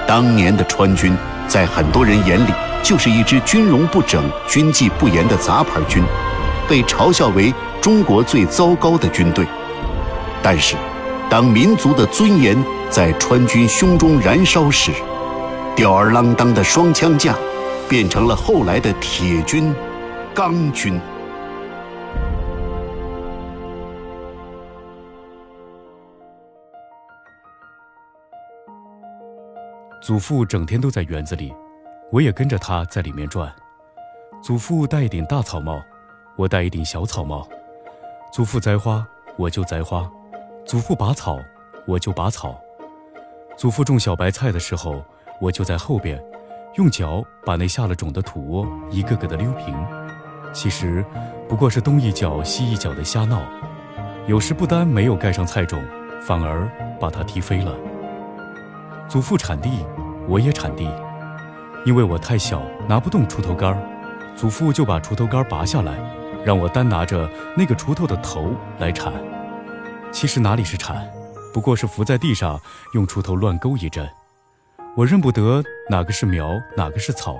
[0.08, 1.15] 当年的川军，
[1.48, 6.04] 在很多人眼里，就是一支军容不整、军纪不严的杂牌军，
[6.68, 9.46] 被嘲笑为中国最糟糕的军队。
[10.42, 10.76] 但是，
[11.30, 12.58] 当民族的尊严
[12.89, 14.92] 在川军胸中燃烧时，
[15.76, 17.36] 吊儿郎当的双枪架，
[17.88, 19.74] 变成了后来的铁军、
[20.34, 21.00] 钢军。
[30.02, 31.54] 祖父整天都在园子里。
[32.12, 33.54] 我也跟着他在里面转。
[34.41, 35.82] 祖父戴一顶大草帽，
[36.36, 37.48] 我戴一顶小草帽。
[38.32, 39.06] 祖父栽花，
[39.38, 40.10] 我就栽花；
[40.65, 41.38] 祖父拔草，
[41.86, 42.60] 我就拔草。
[43.58, 45.04] 祖父种小白菜的时候，
[45.41, 46.24] 我就在后边，
[46.76, 49.76] 用脚把那下了种的土窝一个个的溜平。
[50.52, 51.06] 其实，
[51.48, 53.41] 不过是东一脚西一脚的瞎闹。
[54.26, 55.84] 有时不单没有盖上菜种，
[56.22, 56.69] 反而
[57.00, 57.76] 把它踢飞了。
[59.08, 59.86] 祖父铲地，
[60.28, 60.89] 我也铲地。
[61.86, 63.82] 因为我太小，拿不动锄头杆，
[64.36, 65.98] 祖父就把锄头杆拔下来，
[66.46, 69.13] 让我单拿着那个锄头的头来铲。
[70.12, 71.08] 其实哪里是铲，
[71.54, 72.60] 不过是伏在地上
[72.94, 74.08] 用锄头乱勾一阵。
[74.96, 77.38] 我认不得哪个是苗，哪个是草，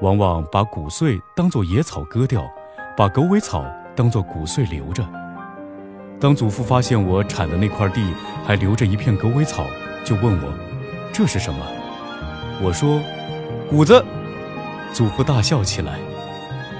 [0.00, 2.50] 往往把谷穗当作野草割掉，
[2.96, 3.64] 把狗尾草
[3.94, 5.06] 当作谷穗留着。
[6.20, 8.12] 当祖父发现我铲的那块地
[8.44, 9.64] 还留着一片狗尾草，
[10.04, 10.52] 就问我
[11.14, 11.64] ：“这是什么？”
[12.60, 13.00] 我说。
[13.68, 14.02] 谷子，
[14.94, 15.98] 祖父大笑起来，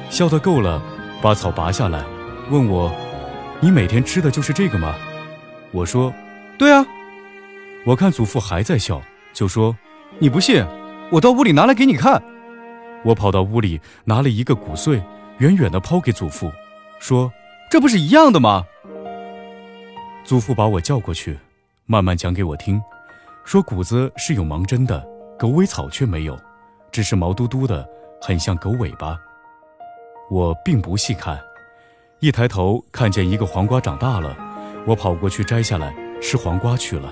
[0.09, 0.83] 笑得够了，
[1.21, 2.03] 把草拔下来，
[2.49, 2.91] 问我
[3.61, 4.95] ：“你每天吃的就是这个吗？”
[5.71, 6.11] 我说
[6.57, 6.83] ：“对啊。”
[7.85, 9.03] 我看祖父还在笑，
[9.35, 9.77] 就说
[10.19, 10.65] ：“你不信，
[11.11, 12.23] 我到屋里拿来给你看。”
[13.05, 15.03] 我跑到屋里拿了一个谷穗，
[15.41, 16.51] 远远地抛给祖父，
[16.99, 17.31] 说
[17.71, 18.65] ：“这不是一样的吗？”
[20.25, 21.39] 祖父把我叫过去，
[21.85, 22.81] 慢慢讲给我听，
[23.45, 25.07] 说谷子是有芒针的，
[25.39, 26.35] 狗尾草却没有。
[26.99, 27.89] 只是毛嘟嘟的，
[28.21, 29.17] 很像狗尾巴。
[30.29, 31.39] 我并不细看，
[32.19, 34.37] 一抬头看见一个黄瓜长大了，
[34.85, 37.09] 我跑过去摘下来吃黄瓜去了。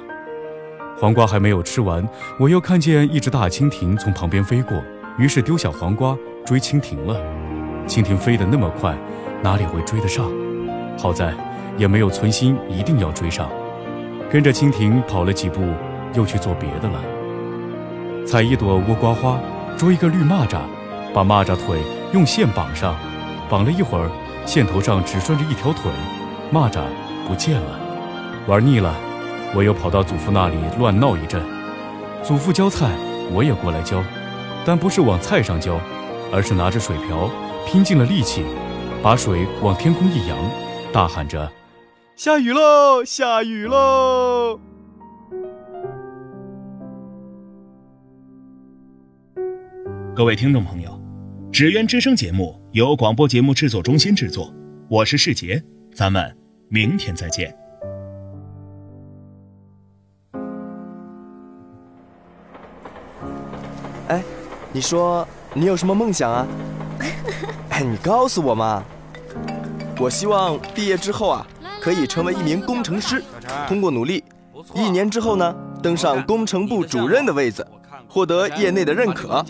[0.99, 2.05] 黄瓜还没有吃完，
[2.37, 4.77] 我又看见一只大蜻蜓从旁边飞过，
[5.19, 7.21] 于是丢下黄瓜追蜻蜓了。
[7.87, 8.93] 蜻蜓飞得那么快，
[9.41, 10.29] 哪里会追得上？
[10.99, 11.33] 好在
[11.79, 13.49] 也没有存心一定要追上，
[14.33, 15.63] 跟着蜻蜓跑了几步，
[16.15, 17.01] 又去做别的了。
[18.27, 19.39] 采一朵倭瓜花，
[19.77, 20.61] 捉一个绿蚂蚱，
[21.13, 21.81] 把蚂蚱腿
[22.13, 22.97] 用线绑上，
[23.49, 24.11] 绑了一会儿，
[24.47, 25.91] 线头上只拴着一条腿，
[26.53, 26.81] 蚂蚱
[27.29, 27.79] 不见了。
[28.47, 28.95] 玩腻了。
[29.55, 31.41] 我又跑到祖父那里乱闹一阵，
[32.23, 32.91] 祖父浇菜，
[33.33, 34.03] 我也过来浇，
[34.67, 35.79] 但不是往菜上浇，
[36.33, 37.31] 而是拿着水瓢，
[37.65, 38.45] 拼尽了力气，
[39.03, 40.37] 把水往天空一扬，
[40.93, 41.51] 大喊着
[42.17, 44.25] ：“下雨喽，下雨喽！”
[50.17, 50.91] 各位听众朋友，
[51.51, 54.51] 《纸鸢之声》节目由广播节目制作中心制作，
[54.89, 55.63] 我是世杰，
[55.95, 56.35] 咱们
[56.71, 57.55] 明天再见。
[64.09, 64.23] 哎，
[64.73, 66.47] 你说你有什么梦想啊？
[67.69, 68.83] 哎，你告诉我嘛。
[70.01, 71.47] 我希望毕业之后啊，
[71.79, 73.23] 可以成为一名工程师，
[73.69, 74.25] 通过努力，
[74.75, 77.67] 一年之后呢，登上工程部主任的位子，
[78.09, 79.45] 获得业内的认可。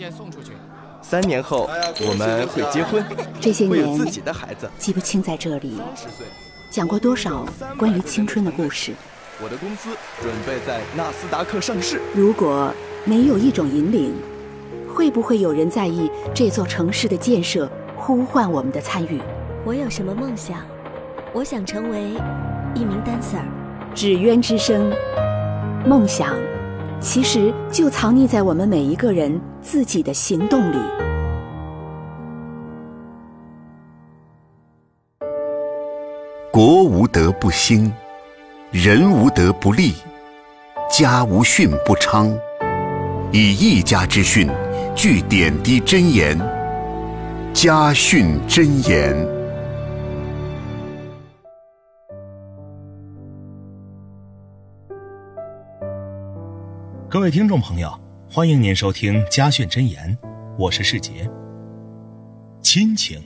[1.09, 1.69] 三年后
[2.05, 3.01] 我们会结婚，
[3.39, 4.69] 这些年会有自己的孩子。
[4.77, 5.79] 记不清在这里
[6.69, 7.45] 讲过多少
[7.77, 8.91] 关于青春的故事。
[9.41, 9.87] 我的公司
[10.21, 12.01] 准备在纳斯达克上市。
[12.13, 12.73] 如果
[13.05, 14.13] 没有一种引领，
[14.93, 19.21] 会不会有人在意这座城市的建设，呼唤我们的参与？
[19.63, 20.59] 我有什么梦想？
[21.31, 22.01] 我想成为
[22.75, 23.39] 一名 dancer。
[23.95, 24.91] 纸鸢之声，
[25.85, 26.35] 梦想
[26.99, 30.77] 其实就藏匿在我们每一个人自己的行动里。
[36.51, 37.91] 国无德不兴，
[38.71, 39.93] 人无德不立，
[40.89, 42.35] 家无训不昌。
[43.31, 44.49] 以一家之训，
[44.95, 46.35] 聚点滴真言。
[47.53, 49.36] 家训真言。
[57.09, 57.97] 各位听众朋友，
[58.29, 60.13] 欢迎您收听《家训真言》，
[60.59, 61.25] 我是世杰。
[62.61, 63.17] 亲情，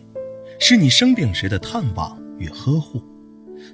[0.60, 3.04] 是你生病时的探望与呵护，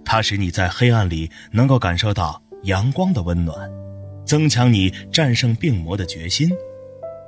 [0.06, 3.70] 它使你在黑暗里能够感受到阳光的温暖。
[4.26, 6.50] 增强你战胜病魔的决心，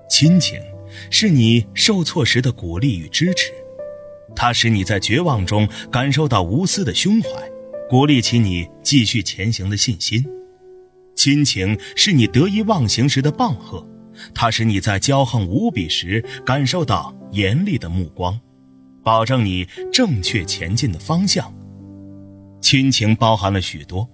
[0.09, 0.57] 亲情
[1.11, 3.51] 是你受挫时的鼓励与支持，
[4.33, 7.29] 它使你在绝望中感受到无私的胸怀，
[7.89, 10.25] 鼓励起你继续前行的信心。
[11.19, 13.85] 亲情是你得意忘形时的棒喝，
[14.33, 18.39] 它使你在骄横无比时感受到严厉的目光，
[19.03, 21.53] 保证你正确前进的方向。
[22.61, 24.09] 亲情包含了许多。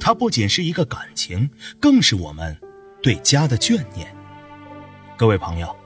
[0.00, 2.58] 它不仅是一个感情，更是我们
[3.00, 4.12] 对家的眷念。
[5.16, 5.76] 各位朋友，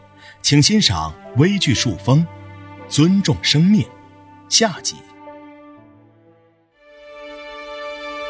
[0.41, 2.27] 请欣赏微剧《树风》，
[2.89, 3.87] 尊重生命。
[4.49, 4.97] 下集。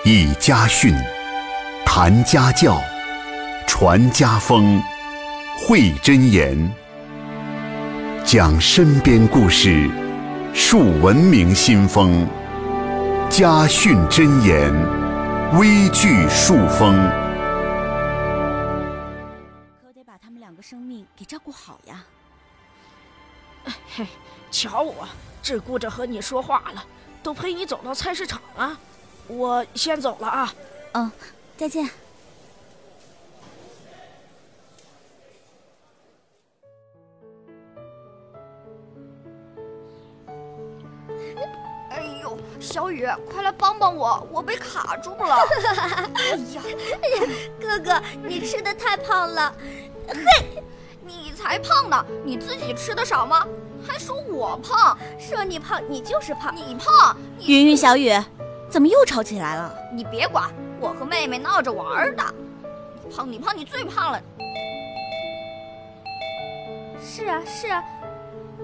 [0.05, 0.93] 一家训，
[1.85, 2.81] 谈家教，
[3.67, 4.83] 传家风，
[5.59, 6.73] 汇真言，
[8.25, 9.91] 讲身边故事，
[10.55, 12.27] 树文明新风。
[13.29, 14.73] 家训真言。
[15.59, 16.95] 微剧树风，
[19.83, 22.03] 可得把他们两个生命给照顾好呀。
[23.95, 24.07] 嘿，
[24.51, 25.07] 瞧我，
[25.43, 26.83] 只顾着和你说话了，
[27.23, 28.79] 都陪你走到菜市场了。
[29.29, 30.55] 我先走了啊。
[30.93, 31.13] 嗯，
[31.63, 31.89] 再见。
[41.89, 45.37] 哎呦小雨，快来帮帮我，我被卡住了！
[46.15, 46.63] 哎呀，
[47.61, 49.55] 哥哥，你吃的太胖了！
[50.09, 50.61] 嘿，
[51.07, 52.05] 你才胖呢！
[52.25, 53.47] 你自己吃的少吗？
[53.87, 54.99] 还说我胖？
[55.17, 56.53] 说你胖，你就是胖！
[56.57, 57.17] 你胖！
[57.47, 58.13] 云云、小雨，
[58.69, 59.73] 怎么又吵起来了？
[59.95, 62.35] 你别管，我和妹妹闹着玩的。
[63.09, 64.21] 你胖，你胖，你最胖了！
[67.01, 67.83] 是啊，是啊，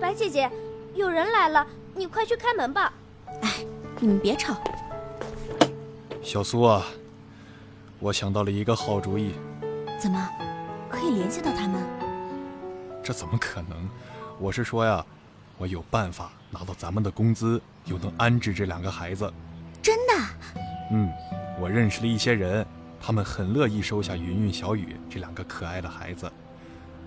[0.00, 0.50] 白姐姐，
[0.94, 2.92] 有人来了，你快去开门吧。
[3.42, 3.64] 哎。
[4.00, 4.54] 你们别吵。
[6.22, 6.84] 小苏啊，
[7.98, 9.34] 我想到了一个好主意。
[9.98, 10.28] 怎么，
[10.88, 11.82] 可以联系到他们？
[13.02, 13.88] 这怎么可能？
[14.38, 15.04] 我是说呀，
[15.56, 19.32] 我有办法拿到咱们的工资，又能安置这两个孩子。
[19.82, 20.14] 真的？
[20.92, 21.10] 嗯，
[21.60, 22.64] 我认识了一些人，
[23.00, 26.30] 他们很乐意收下云云、小雨这两个可爱的孩子，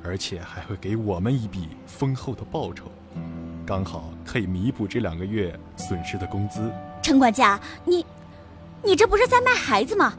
[0.04, 2.92] 而且还会给我们一笔丰厚的报酬。
[3.66, 6.70] 刚好可以弥补这两个月损失的工资。
[7.02, 8.06] 陈管家，你，
[8.84, 10.14] 你这不是在卖孩子吗？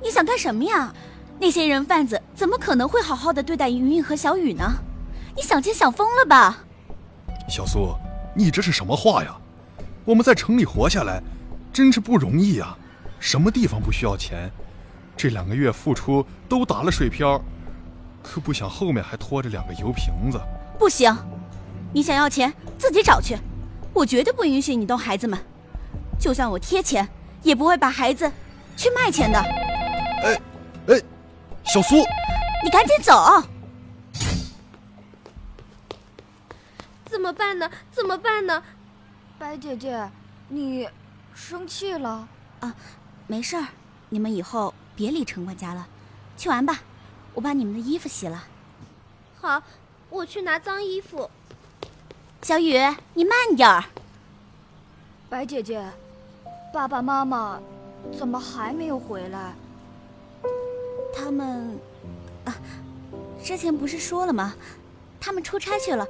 [0.00, 0.94] 你想干什么呀？
[1.40, 4.64] 那些人贩子怎么可能会好好的对待云云和小雨呢？
[5.34, 6.64] 你想钱想疯了吧？
[7.48, 7.94] 小苏，
[8.32, 9.36] 你这是什么话呀？
[10.04, 11.20] 我们在城里活下来，
[11.72, 12.76] 真是不容易呀。
[13.26, 14.48] 什么地方不需要钱？
[15.16, 17.42] 这两个月付出都打了水漂，
[18.22, 20.40] 可不想后面还拖着两个油瓶子。
[20.78, 21.12] 不行，
[21.92, 23.36] 你想要钱自己找去，
[23.92, 25.36] 我绝对不允许你动孩子们。
[26.20, 27.08] 就算我贴钱，
[27.42, 28.30] 也不会把孩子
[28.76, 29.40] 去卖钱的。
[29.40, 30.40] 哎
[30.86, 31.02] 哎，
[31.64, 31.96] 小苏，
[32.62, 33.42] 你赶紧走！
[37.06, 37.68] 怎么办呢？
[37.90, 38.62] 怎么办呢？
[39.36, 40.08] 白姐姐，
[40.46, 40.88] 你
[41.34, 42.28] 生气了？
[42.60, 42.74] 啊，
[43.28, 43.66] 没事儿，
[44.10, 45.88] 你们以后别理陈管家了，
[46.36, 46.80] 去玩吧。
[47.34, 48.44] 我把你们的衣服洗了。
[49.40, 49.62] 好，
[50.08, 51.28] 我去拿脏衣服。
[52.42, 52.78] 小雨，
[53.14, 53.84] 你慢点儿。
[55.28, 55.84] 白姐姐，
[56.72, 57.60] 爸爸妈妈
[58.16, 59.52] 怎么还没有回来？
[61.14, 61.78] 他们
[62.44, 62.54] 啊，
[63.42, 64.54] 之前不是说了吗？
[65.20, 66.06] 他们出差去了，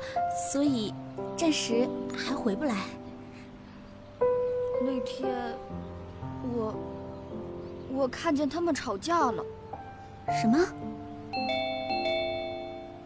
[0.53, 0.93] 所以
[1.37, 2.75] 暂时还回不来。
[4.83, 5.57] 那天
[6.55, 6.75] 我
[7.93, 9.45] 我看见他们吵架了。
[10.41, 10.59] 什么？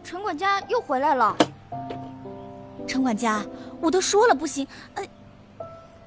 [0.03, 1.35] 陈管家又回来了。
[2.87, 3.43] 陈管家，
[3.79, 4.67] 我都说了不行。
[4.95, 5.03] 呃，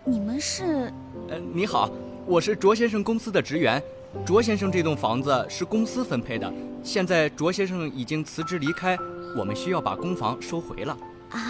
[0.05, 0.93] 你们是？
[1.29, 1.89] 呃，你好，
[2.27, 3.83] 我是卓先生公司的职员。
[4.25, 8.97] 卓先生这栋房子是公司分配的，现在卓先生已经辞职离开，
[9.37, 10.97] 我们需要把公房收回了。
[11.31, 11.41] 啊？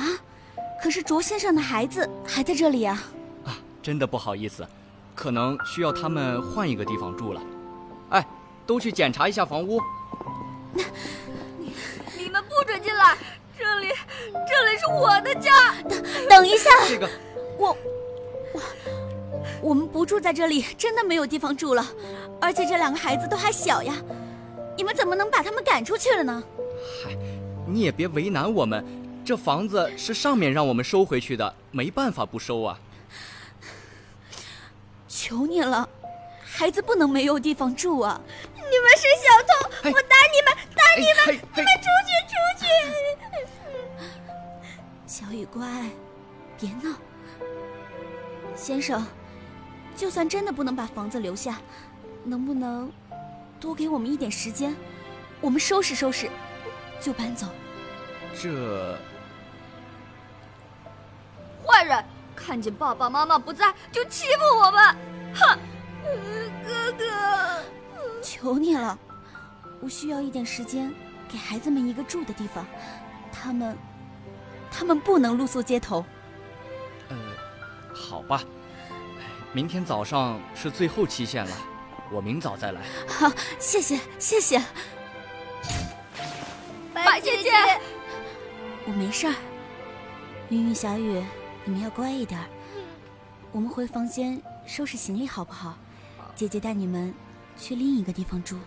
[0.83, 3.03] 可是卓先生的孩子还在这里啊！
[3.45, 4.67] 啊，真的不好意思，
[5.15, 7.41] 可能需要他们换一个地方住了。
[8.11, 8.27] 哎，
[8.67, 9.81] 都去检查一下房屋。
[11.59, 11.73] 你
[12.19, 13.17] 你们不准进来，
[13.59, 13.89] 这里
[14.49, 15.51] 这里是我的家。
[15.89, 17.09] 等等一下，这个
[17.59, 17.77] 我
[18.53, 18.61] 我
[19.63, 21.87] 我们不住在这里，真的没有地方住了，
[22.41, 23.95] 而且这两个孩子都还小呀，
[24.77, 26.43] 你们怎么能把他们赶出去了呢？
[27.03, 27.17] 嗨，
[27.67, 28.85] 你也别为难我们，
[29.25, 32.79] 这房子是上面让我们收回去的，没办法不收啊。
[35.15, 35.89] 求你了，
[36.45, 38.21] 孩子不能没有地方住啊！
[38.57, 39.53] 你们是小偷，
[39.91, 42.67] 我打你们，打你们，你们出去，出去！
[45.07, 45.89] 小雨乖，
[46.59, 46.97] 别闹。
[48.57, 49.07] 先生，
[49.95, 51.61] 就算真的不能把房子留下，
[52.25, 52.93] 能不能
[53.61, 54.75] 多给我们一点时间？
[55.41, 56.29] 我们收拾收拾
[57.01, 57.47] 就搬走。
[58.35, 58.99] 这
[61.65, 62.05] 坏人
[62.45, 64.97] 看见爸爸妈妈不在就欺负我们，
[65.35, 65.59] 哼！
[66.63, 67.63] 哥哥，
[68.23, 68.99] 求你了，
[69.81, 70.93] 我需要一点时间
[71.27, 72.67] 给孩子们一个住的地方，
[73.33, 73.75] 他们，
[74.71, 76.05] 他们不能露宿街头。
[77.09, 77.17] 呃，
[77.95, 78.43] 好吧，
[79.55, 81.57] 明天早上是最后期限了，
[82.13, 82.83] 我明早再来。
[83.09, 84.63] 好，谢谢谢谢。
[86.93, 87.51] 白姐姐，
[88.87, 89.35] 我没事儿。
[90.51, 91.25] 云云、小雨，
[91.65, 92.41] 你们要乖一点。
[93.53, 95.77] 我们回房间收拾行李好不好？
[96.35, 97.15] 姐姐带你们
[97.57, 98.59] 去另一个地方住。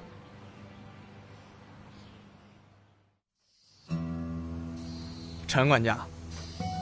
[5.45, 5.97] 陈管家，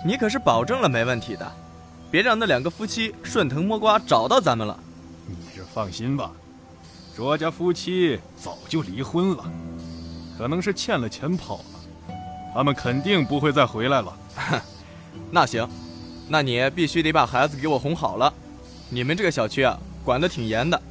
[0.05, 1.51] 你可是保证了没问题的，
[2.11, 4.79] 别让那两个夫妻顺藤摸瓜找到咱们了。
[5.27, 6.31] 你这放心吧，
[7.15, 9.51] 卓家夫妻早就离婚了，
[10.37, 12.15] 可能是欠了钱跑了，
[12.53, 14.17] 他们肯定不会再回来了。
[15.31, 15.67] 那行，
[16.27, 18.33] 那你必须得把孩子给我哄好了。
[18.89, 20.81] 你们这个小区啊，管得挺严的，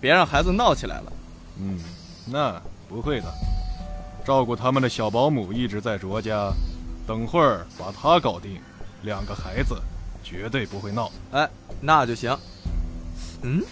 [0.00, 1.12] 别让孩子闹起来了。
[1.58, 1.80] 嗯，
[2.26, 3.26] 那不会的，
[4.24, 6.52] 照顾他们的小保姆一直在卓家，
[7.06, 8.60] 等会儿把他搞定，
[9.02, 9.76] 两个孩子
[10.22, 11.10] 绝对不会闹。
[11.32, 11.48] 哎，
[11.80, 12.36] 那就行。
[13.42, 13.62] 嗯，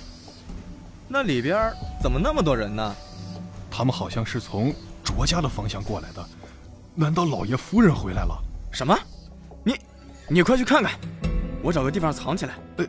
[1.08, 1.72] 那里边
[2.02, 2.94] 怎么那么多人呢？
[3.70, 4.72] 他们好像是从
[5.02, 6.24] 卓家的方向过来的，
[6.94, 8.38] 难道老爷夫人回来了？
[8.70, 8.96] 什么？
[10.28, 10.92] 你，快去看看，
[11.62, 12.54] 我找个地方藏起来。
[12.78, 12.86] 哎，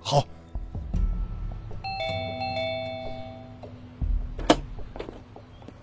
[0.00, 0.24] 好。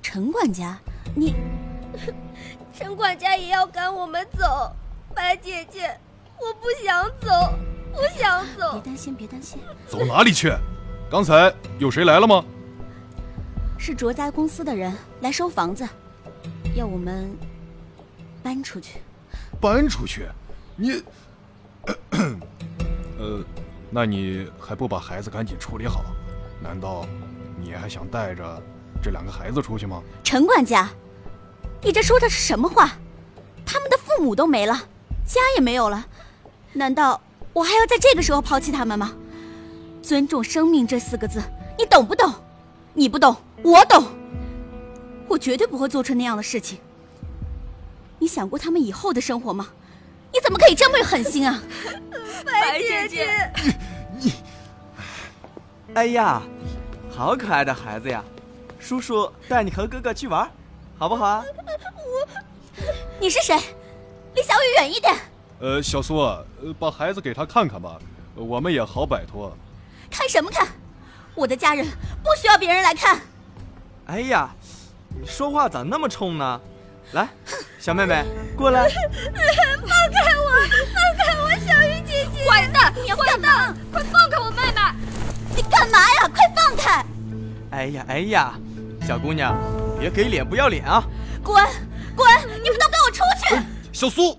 [0.01, 0.79] 陈管家，
[1.13, 1.35] 你，
[2.73, 4.71] 陈管家也要赶我们走。
[5.13, 5.95] 白姐姐，
[6.39, 7.53] 我不想走，
[7.91, 8.71] 不想走。
[8.73, 9.59] 别担心，别担心。
[9.87, 10.53] 走哪里去？
[11.11, 12.43] 刚才有谁来了吗？
[13.77, 15.87] 是卓家公司的人来收房子，
[16.75, 17.29] 要我们
[18.41, 18.99] 搬出去。
[19.59, 20.27] 搬出去？
[20.75, 21.03] 你，
[23.19, 23.43] 呃，
[23.91, 26.03] 那你还不把孩子赶紧处理好？
[26.61, 27.05] 难道
[27.59, 28.61] 你还想带着
[29.01, 30.01] 这两个孩子出去吗？
[30.23, 30.89] 陈管家，
[31.81, 32.97] 你这说的是什么话？
[33.65, 34.73] 他们的父母都没了，
[35.25, 36.05] 家也没有了，
[36.73, 37.21] 难道
[37.53, 39.13] 我还要在这个时候抛弃他们吗？
[40.01, 41.41] 尊重生命这四个字，
[41.77, 42.33] 你懂不懂？
[42.93, 44.03] 你不懂，我懂。
[45.27, 46.79] 我绝对不会做出那样的事情。
[48.19, 49.69] 你想过他们以后的生活吗？
[50.33, 51.61] 你怎么可以这么狠心啊？
[52.43, 53.51] 白姐姐，
[54.19, 54.33] 你，
[55.93, 56.41] 哎呀，
[57.15, 58.23] 好可爱的孩子呀！
[58.79, 60.49] 叔叔带你和哥哥去玩，
[60.97, 61.45] 好不好啊？
[61.95, 62.27] 我，
[63.19, 63.55] 你是谁？
[64.33, 65.15] 离小雨远一点。
[65.59, 66.45] 呃，小苏，呃，
[66.79, 67.99] 把孩子给他看看吧，
[68.33, 69.55] 我们也好摆脱。
[70.09, 70.67] 看什么看？
[71.35, 71.85] 我的家人
[72.23, 73.21] 不需要别人来看。
[74.07, 74.49] 哎呀，
[75.09, 76.61] 你说话咋那么冲呢？
[77.11, 77.29] 来，
[77.79, 78.87] 小妹妹过来。
[78.89, 80.45] 放开我！
[80.93, 82.49] 放开我，小鱼姐姐！
[82.49, 82.93] 坏蛋！
[83.03, 83.75] 你坏蛋！
[83.91, 84.81] 快放开我妹妹！
[85.55, 86.29] 你干嘛呀？
[86.33, 87.05] 快放开！
[87.71, 88.53] 哎呀哎呀，
[89.05, 89.57] 小姑娘，
[89.99, 91.03] 别给脸不要脸啊！
[91.43, 91.63] 滚！
[92.15, 92.27] 滚！
[92.63, 93.55] 你们都给我出去！
[93.91, 94.37] 小苏。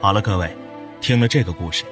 [0.00, 0.54] 好了，各位，
[1.00, 1.84] 听了这个故事，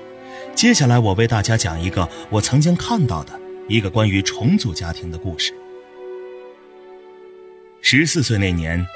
[0.55, 5.55] 接下来我为大家讲一个我曾经看到的一个关于重组家庭的故事。
[7.85, 8.87] 十四岁那年，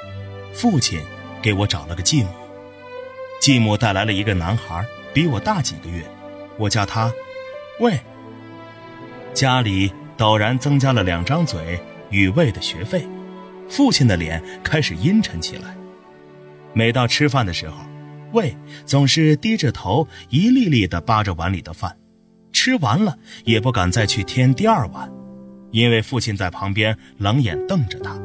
[0.53, 1.01] 父亲
[1.41, 2.29] 给我找了个继母，
[3.41, 4.83] 继母带来了一个男孩，
[5.13, 6.05] 比我大几个月，
[6.57, 7.11] 我叫他
[7.81, 7.99] 喂。
[9.33, 11.77] 家里陡然增加了两张嘴
[12.09, 13.05] 与魏的学费，
[13.69, 15.75] 父亲的脸开始阴沉起来。
[16.73, 17.75] 每到吃饭的时候，
[18.31, 21.97] 魏总是低着头，一粒粒地扒着碗里的饭，
[22.53, 25.11] 吃完了也不敢再去添第二碗，
[25.71, 28.17] 因为父亲在旁边冷眼瞪着他。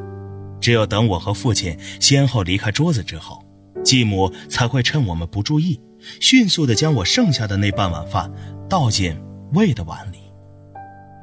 [0.63, 3.43] 只有等我和父亲先后离开桌子之后，
[3.83, 5.77] 继母才会趁我们不注意，
[6.21, 8.31] 迅速地将我剩下的那半碗饭
[8.69, 10.19] 倒进魏的碗里。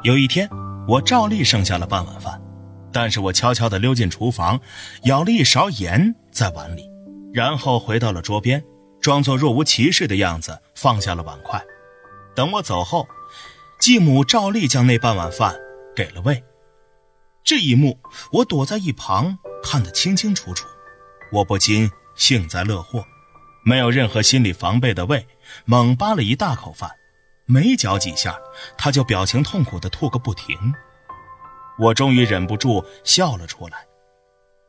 [0.02, 0.46] 有一天，
[0.86, 2.38] 我照例剩下了半碗饭，
[2.92, 4.60] 但是我悄悄地溜进厨房，
[5.04, 6.84] 舀了一勺盐在碗里，
[7.32, 8.62] 然后回到了桌边。
[9.00, 11.58] 装作若无其事的样子，放下了碗筷。
[12.36, 13.08] 等我走后，
[13.80, 15.56] 继母照例将那半碗饭
[15.96, 16.44] 给了魏。
[17.50, 17.98] 这一幕，
[18.30, 20.68] 我躲在一旁看得清清楚楚，
[21.32, 23.04] 我不禁幸灾乐祸。
[23.64, 25.26] 没有任何心理防备的魏，
[25.64, 26.88] 猛扒了一大口饭，
[27.46, 28.38] 没嚼几下，
[28.78, 30.56] 他就表情痛苦地吐个不停。
[31.76, 33.78] 我终于忍不住笑了出来，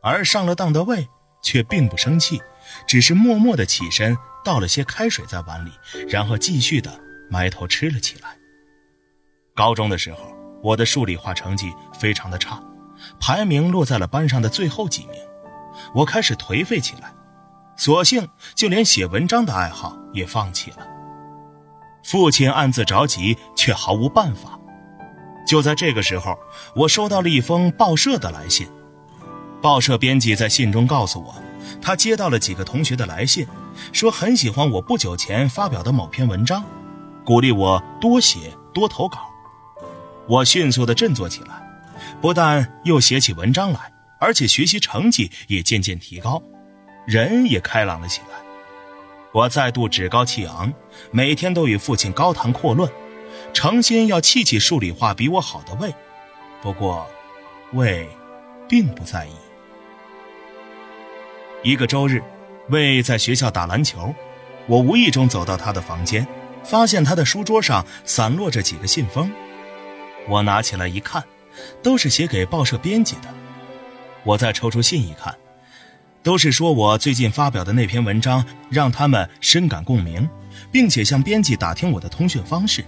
[0.01, 1.07] 而上了当的魏
[1.43, 2.41] 却并不生气。
[2.87, 5.71] 只是默默地起身，倒了些开水在碗里，
[6.09, 8.35] 然后继续的埋头吃了起来。
[9.53, 12.59] 高中的时候，我的数理化成绩非常的差，
[13.21, 15.15] 排名落在了班上的最后几名。
[15.93, 17.13] 我开始颓废起来，
[17.77, 20.77] 索性就连写文章的爱好也放弃了。
[22.03, 24.59] 父亲暗自着急，却毫无办法。
[25.47, 26.37] 就在这个时候，
[26.75, 28.67] 我收到了一封报社的来信，
[29.61, 31.35] 报社编辑在信中告诉我。
[31.81, 33.47] 他接到了几个同学的来信，
[33.91, 36.63] 说很喜欢我不久前发表的某篇文章，
[37.23, 39.19] 鼓励我多写多投稿。
[40.27, 41.60] 我迅速地振作起来，
[42.21, 46.41] 不但又写起文章来，而且学习成绩也渐渐提高，
[47.07, 48.37] 人也开朗了起来。
[49.33, 50.71] 我再度趾高气昂，
[51.09, 52.87] 每天都与父亲高谈阔论，
[53.53, 55.91] 诚心要气气数理化比我好的魏。
[56.61, 57.07] 不过，
[57.73, 58.07] 魏
[58.69, 59.31] 并不在意。
[61.63, 62.21] 一个周日，
[62.69, 64.13] 魏在学校打篮球，
[64.67, 66.27] 我无意中走到他的房间，
[66.63, 69.31] 发现他的书桌上散落着几个信封。
[70.27, 71.23] 我拿起来一看，
[71.81, 73.33] 都是写给报社编辑的。
[74.23, 75.35] 我再抽出信一看，
[76.21, 80.29] 都是说我最近发表的那篇文章让他们深感共鸣，
[80.71, 82.83] 并且向编辑打听我的通讯方式。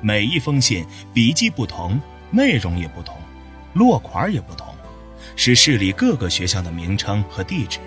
[0.00, 0.84] 每一封信
[1.14, 3.16] 笔迹不同，内容也不同，
[3.72, 4.66] 落款也不同。
[5.36, 7.78] 是市里各个学校的名称和地址，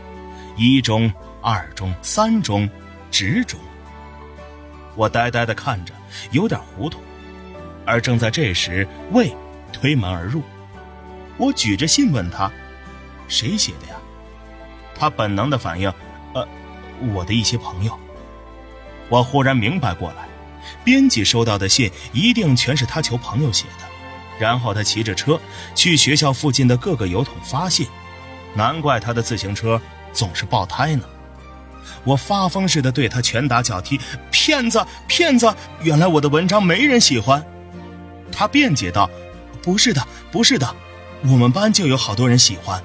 [0.57, 2.67] 一中、二中、三中、
[3.11, 3.59] 职中。
[4.95, 5.93] 我呆呆地看着，
[6.31, 6.99] 有点糊涂。
[7.85, 9.31] 而正在这时，魏
[9.75, 10.41] 推门而入。
[11.37, 12.49] 我举着信问他
[13.27, 13.95] ：“谁写的呀？”
[14.97, 15.91] 他本能的反应
[16.33, 16.47] ：“呃，
[17.13, 17.99] 我的一些朋友。”
[19.09, 20.27] 我忽然明白过来，
[20.83, 23.85] 编辑收到的信一定全是他求朋友写的。
[24.39, 25.39] 然后他骑着车
[25.75, 27.87] 去学校附近的各个邮筒发信，
[28.53, 29.79] 难怪他的自行车
[30.11, 31.03] 总是爆胎呢。
[32.03, 33.99] 我发疯似的对他拳打脚踢，
[34.31, 35.53] 骗子，骗子！
[35.81, 37.45] 原来我的文章没人喜欢。
[38.31, 39.09] 他辩解道
[39.65, 40.75] ：“不是的，不是的，
[41.23, 42.81] 我们班就有好多人喜欢，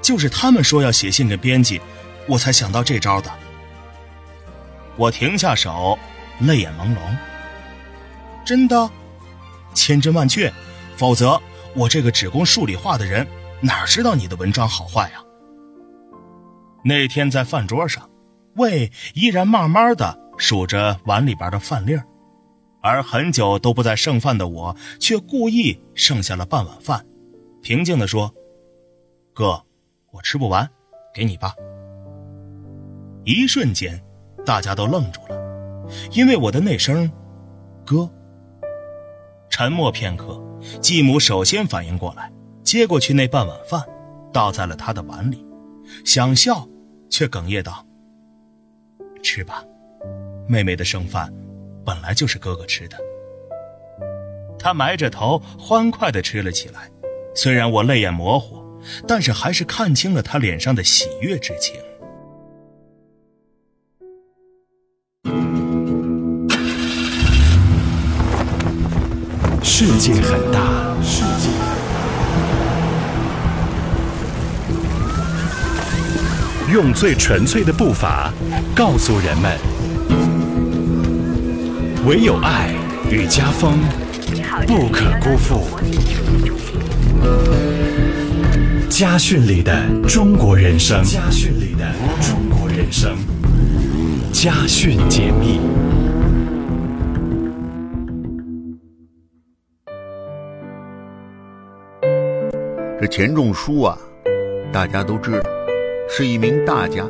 [0.00, 1.78] 就是他们说要写信给编辑，
[2.26, 3.30] 我才想到这招的。”
[4.96, 5.98] 我停下手，
[6.40, 6.98] 泪眼朦胧。
[8.44, 8.90] 真的，
[9.74, 10.50] 千真万确。
[10.96, 11.40] 否则，
[11.74, 13.26] 我这个只攻数理化的人，
[13.60, 15.18] 哪知道你的文章好坏呀？
[16.84, 18.08] 那天在饭桌上，
[18.56, 22.04] 魏依然慢慢的数着碗里边的饭粒儿，
[22.82, 27.06] 而很久都不再剩饭的我，却故意剩下了半碗饭，
[27.62, 28.34] 平静地说
[29.32, 29.62] ：“哥，
[30.10, 30.68] 我吃不完，
[31.14, 31.54] 给你吧。”
[33.24, 34.02] 一瞬间，
[34.44, 37.10] 大家都愣住了，因为我的那声
[37.86, 38.10] “哥”。
[39.48, 40.42] 沉默片刻，
[40.80, 42.32] 继母首先反应过来，
[42.64, 43.80] 接过去那半碗饭，
[44.32, 45.46] 倒在了他的碗里，
[46.04, 46.66] 想笑，
[47.08, 47.86] 却哽咽道
[49.22, 49.62] ：“吃吧，
[50.48, 51.32] 妹妹的剩饭。”
[51.84, 52.96] 本来就是哥哥吃的，
[54.58, 56.88] 他埋着头欢快地吃了起来。
[57.34, 58.62] 虽然我泪眼模糊，
[59.06, 61.74] 但是还是看清了他脸上的喜悦之情。
[69.64, 71.48] 世界很大，世界
[76.72, 78.32] 用最纯粹的步伐
[78.76, 79.71] 告诉人们。
[82.04, 82.74] 唯有爱
[83.08, 83.78] 与家风
[84.66, 85.60] 不可辜负。
[88.90, 89.72] 家训里的
[90.08, 93.16] 中国人生，家训里的中国人生，
[94.32, 95.60] 家训解密。
[103.00, 103.96] 这钱钟书啊，
[104.72, 105.50] 大家都知道，
[106.08, 107.06] 是一名大家，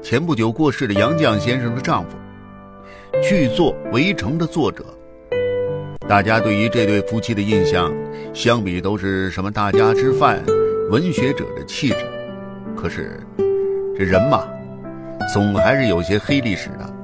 [0.00, 2.19] 前不久过世的杨绛先生的丈夫。
[3.18, 4.84] 剧作《围城》的作者，
[6.08, 7.92] 大家对于这对夫妻的印象，
[8.32, 10.42] 相比都是什么大家吃饭、
[10.90, 11.96] 文学者的气质。
[12.76, 13.20] 可是，
[13.96, 14.48] 这人嘛，
[15.34, 16.94] 总还是有些黑历史的。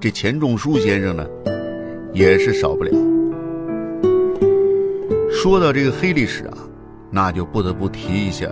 [0.00, 1.26] 这钱钟书先生呢，
[2.12, 2.90] 也是少不了。
[5.30, 6.56] 说到这个黑历史啊，
[7.10, 8.48] 那就不得不提一下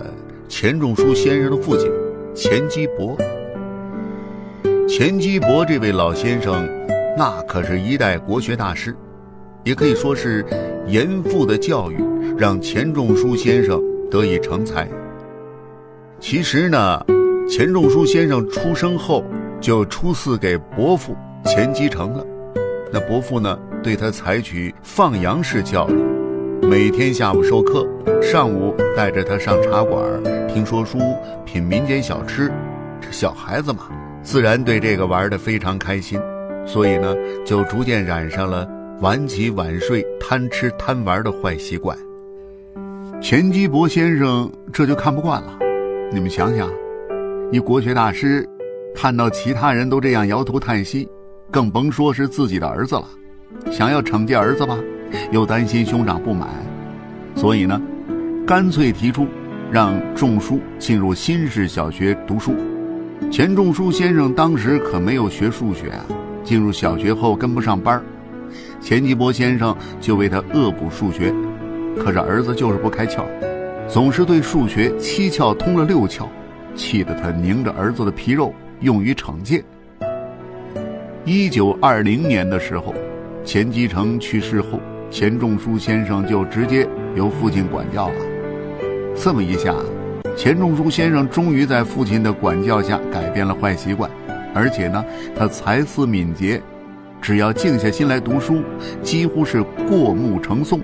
[0.48, 1.90] 钱钟书先生的父亲
[2.34, 3.16] 钱基博。
[4.88, 6.68] 钱基博这位老先生，
[7.16, 8.94] 那可是一代国学大师，
[9.64, 10.44] 也可以说是
[10.86, 11.96] 严父的教育
[12.36, 13.80] 让钱钟书先生
[14.10, 14.88] 得以成才。
[16.20, 17.00] 其实呢，
[17.48, 19.24] 钱钟书先生出生后
[19.60, 22.26] 就出赐给伯父钱基成了。
[22.92, 27.88] 那伯父呢，对他采取放羊式教育，每天下午授课，
[28.20, 30.04] 上午带着他上茶馆
[30.48, 30.98] 听说书、
[31.46, 32.52] 品民间小吃。
[33.00, 33.88] 这小孩子嘛。
[34.22, 36.18] 自然对这个玩的非常开心，
[36.64, 37.14] 所以呢，
[37.44, 38.66] 就逐渐染上了
[39.00, 41.96] 晚起晚睡、贪吃贪玩的坏习惯。
[43.20, 45.58] 钱基博先生这就看不惯了。
[46.12, 46.70] 你们想想，
[47.50, 48.48] 一国学大师，
[48.94, 51.08] 看到其他人都这样摇头叹息，
[51.50, 53.08] 更甭说是自己的儿子了。
[53.70, 54.78] 想要惩戒儿子吧，
[55.30, 56.48] 又担心兄长不满，
[57.34, 57.80] 所以呢，
[58.46, 59.26] 干脆提出
[59.70, 62.54] 让仲舒进入新式小学读书。
[63.30, 66.04] 钱钟书先生当时可没有学数学啊，
[66.44, 68.02] 进入小学后跟不上班
[68.80, 71.32] 钱基博先生就为他恶补数学，
[71.98, 73.24] 可是儿子就是不开窍，
[73.88, 76.26] 总是对数学七窍通了六窍，
[76.74, 79.62] 气得他拧着儿子的皮肉用于惩戒。
[81.24, 82.94] 一九二零年的时候，
[83.44, 88.14] 钱基成去世后，钱钟书先生就直接由父亲管教了，
[89.14, 89.74] 这么一下。
[90.36, 94.10] 钱钟书先生终于在父亲的管教下改变了坏习惯，
[94.54, 95.04] 而且呢，
[95.36, 96.60] 他才思敏捷，
[97.20, 98.62] 只要静下心来读书，
[99.02, 100.80] 几乎是过目成诵。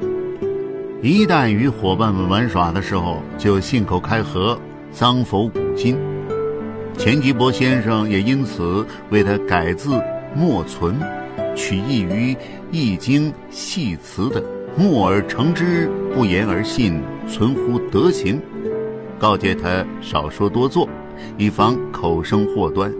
[1.01, 4.59] 一旦与伙伴们玩耍的时候，就信口开河，
[4.93, 5.97] 脏否古今。
[6.97, 10.01] 钱基博先生也因此为他改字
[10.37, 10.97] 莫存，
[11.57, 12.35] 取意于
[12.71, 14.43] 《易经》系辞的
[14.77, 18.41] “默而成之，不言而信，存乎德行”。
[19.19, 20.89] 告诫他少说多做，
[21.37, 22.93] 以防口生祸端。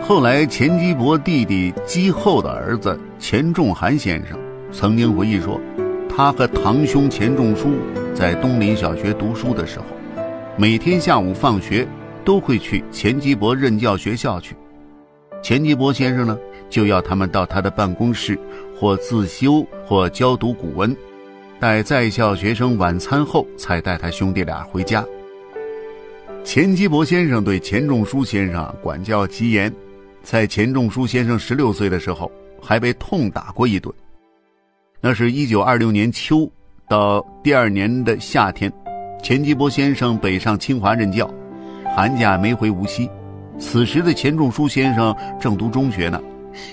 [0.00, 4.38] 后来，钱基博弟弟基厚的儿子钱仲涵先生
[4.72, 5.60] 曾经回忆说，
[6.08, 7.70] 他和堂兄钱钟书
[8.14, 9.84] 在东林小学读书的时候，
[10.56, 11.86] 每天下午放学
[12.24, 14.54] 都会去钱基博任教学校去。
[15.42, 16.38] 钱基博先生呢，
[16.70, 18.38] 就要他们到他的办公室，
[18.78, 20.94] 或自修，或教读古文。
[21.60, 25.04] 待在校学生晚餐后，才带他兄弟俩回家。
[26.42, 29.72] 钱基博先生对钱钟书先生管教极严，
[30.22, 32.30] 在钱钟书先生十六岁的时候，
[32.60, 33.94] 还被痛打过一顿。
[35.00, 36.50] 那是一九二六年秋
[36.86, 38.70] 到第二年的夏天，
[39.22, 41.32] 钱基博先生北上清华任教，
[41.96, 43.08] 寒假没回无锡。
[43.58, 46.20] 此时的钱钟书先生正读中学呢，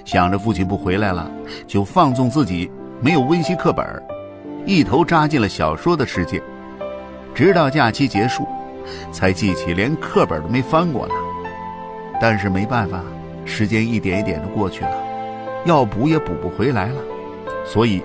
[0.03, 1.31] 想着父亲不回来了，
[1.65, 2.69] 就放纵自己，
[2.99, 3.85] 没有温习课本。
[4.65, 6.41] 一头扎进了小说的世界，
[7.33, 8.47] 直到假期结束，
[9.11, 11.13] 才记起连课本都没翻过呢。
[12.21, 13.01] 但是没办法，
[13.45, 14.91] 时间一点一点的过去了。
[15.65, 17.01] 要补也补不回来了。
[17.65, 18.01] 所以，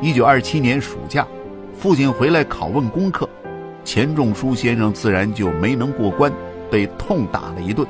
[0.00, 1.26] 一九二七年暑假，
[1.78, 3.28] 父亲回来拷问功课，
[3.84, 6.32] 钱钟书先生自然就没能过关，
[6.70, 7.86] 被痛打了一顿。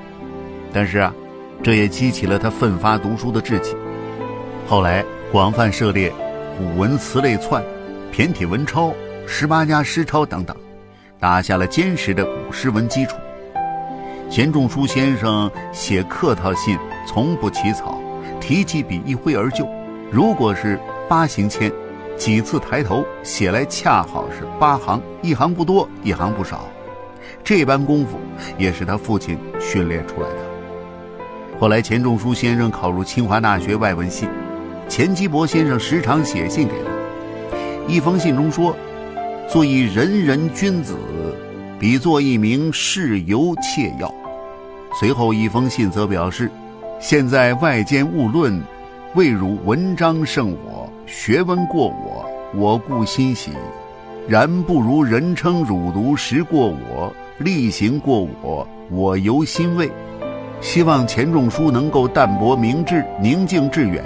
[0.72, 1.14] 但是啊，
[1.62, 3.76] 这也激起了他奋发读书的志气。
[4.66, 6.12] 后来广泛涉猎
[6.56, 7.62] 古文词类窜、
[8.12, 8.92] 骈体文抄、
[9.26, 10.54] 十八家诗抄等等，
[11.18, 13.16] 打下了坚实的古诗文基础。
[14.28, 17.98] 钱钟书先生写客套信从不起草，
[18.38, 19.66] 提起笔一挥而就。
[20.10, 21.72] 如果是八行签，
[22.18, 26.68] 几次抬头写来恰好是八行，一行不多，一行不少。
[27.42, 28.18] 这般功夫
[28.58, 31.58] 也是他父亲训练出来的。
[31.58, 34.28] 后来钱钟书先生考入清华大学外文系，
[34.86, 36.91] 钱基博先生时常写信给他。
[37.88, 38.74] 一封信中说
[39.48, 40.94] ：“做一仁人君子，
[41.78, 44.12] 比做一名士尤切要。”
[44.98, 46.50] 随后一封信则表示
[47.00, 48.62] ：“现在外间误论，
[49.14, 52.24] 未如文章胜我，学问过我，
[52.54, 53.50] 我故欣喜；
[54.28, 59.90] 然不如人称汝读识过我，力行过我，我犹欣慰。
[60.60, 64.04] 希望钱钟书能够淡泊明志，宁静致远。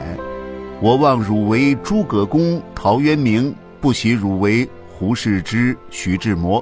[0.80, 3.54] 我望汝为诸葛公、陶渊明，
[3.86, 6.60] 不喜汝为胡适之、徐志摩。”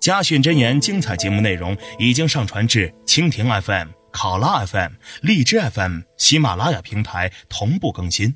[0.00, 8.34] 家训真言精彩节目内容已经上传至蜻蜓 FM、考拉 FM、荔枝 FM、喜马拉雅平台同步更新。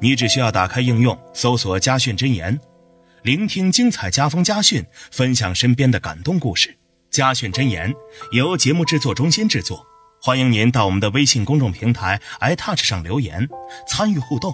[0.00, 2.60] 你只需要打开应用，搜索“家训真言”，
[3.24, 6.78] 聆听精彩家风家训，分享身边的感动故事。
[7.10, 7.92] 家训真言
[8.30, 9.84] 由节目制作中心制作，
[10.22, 13.48] 欢迎您到我们的微信公众平台 iTouch 上留言
[13.88, 14.52] 参与互动。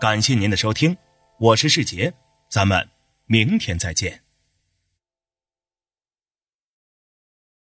[0.00, 0.96] 感谢您的收听，
[1.38, 2.14] 我是世杰，
[2.48, 2.88] 咱们
[3.26, 4.21] 明天再见。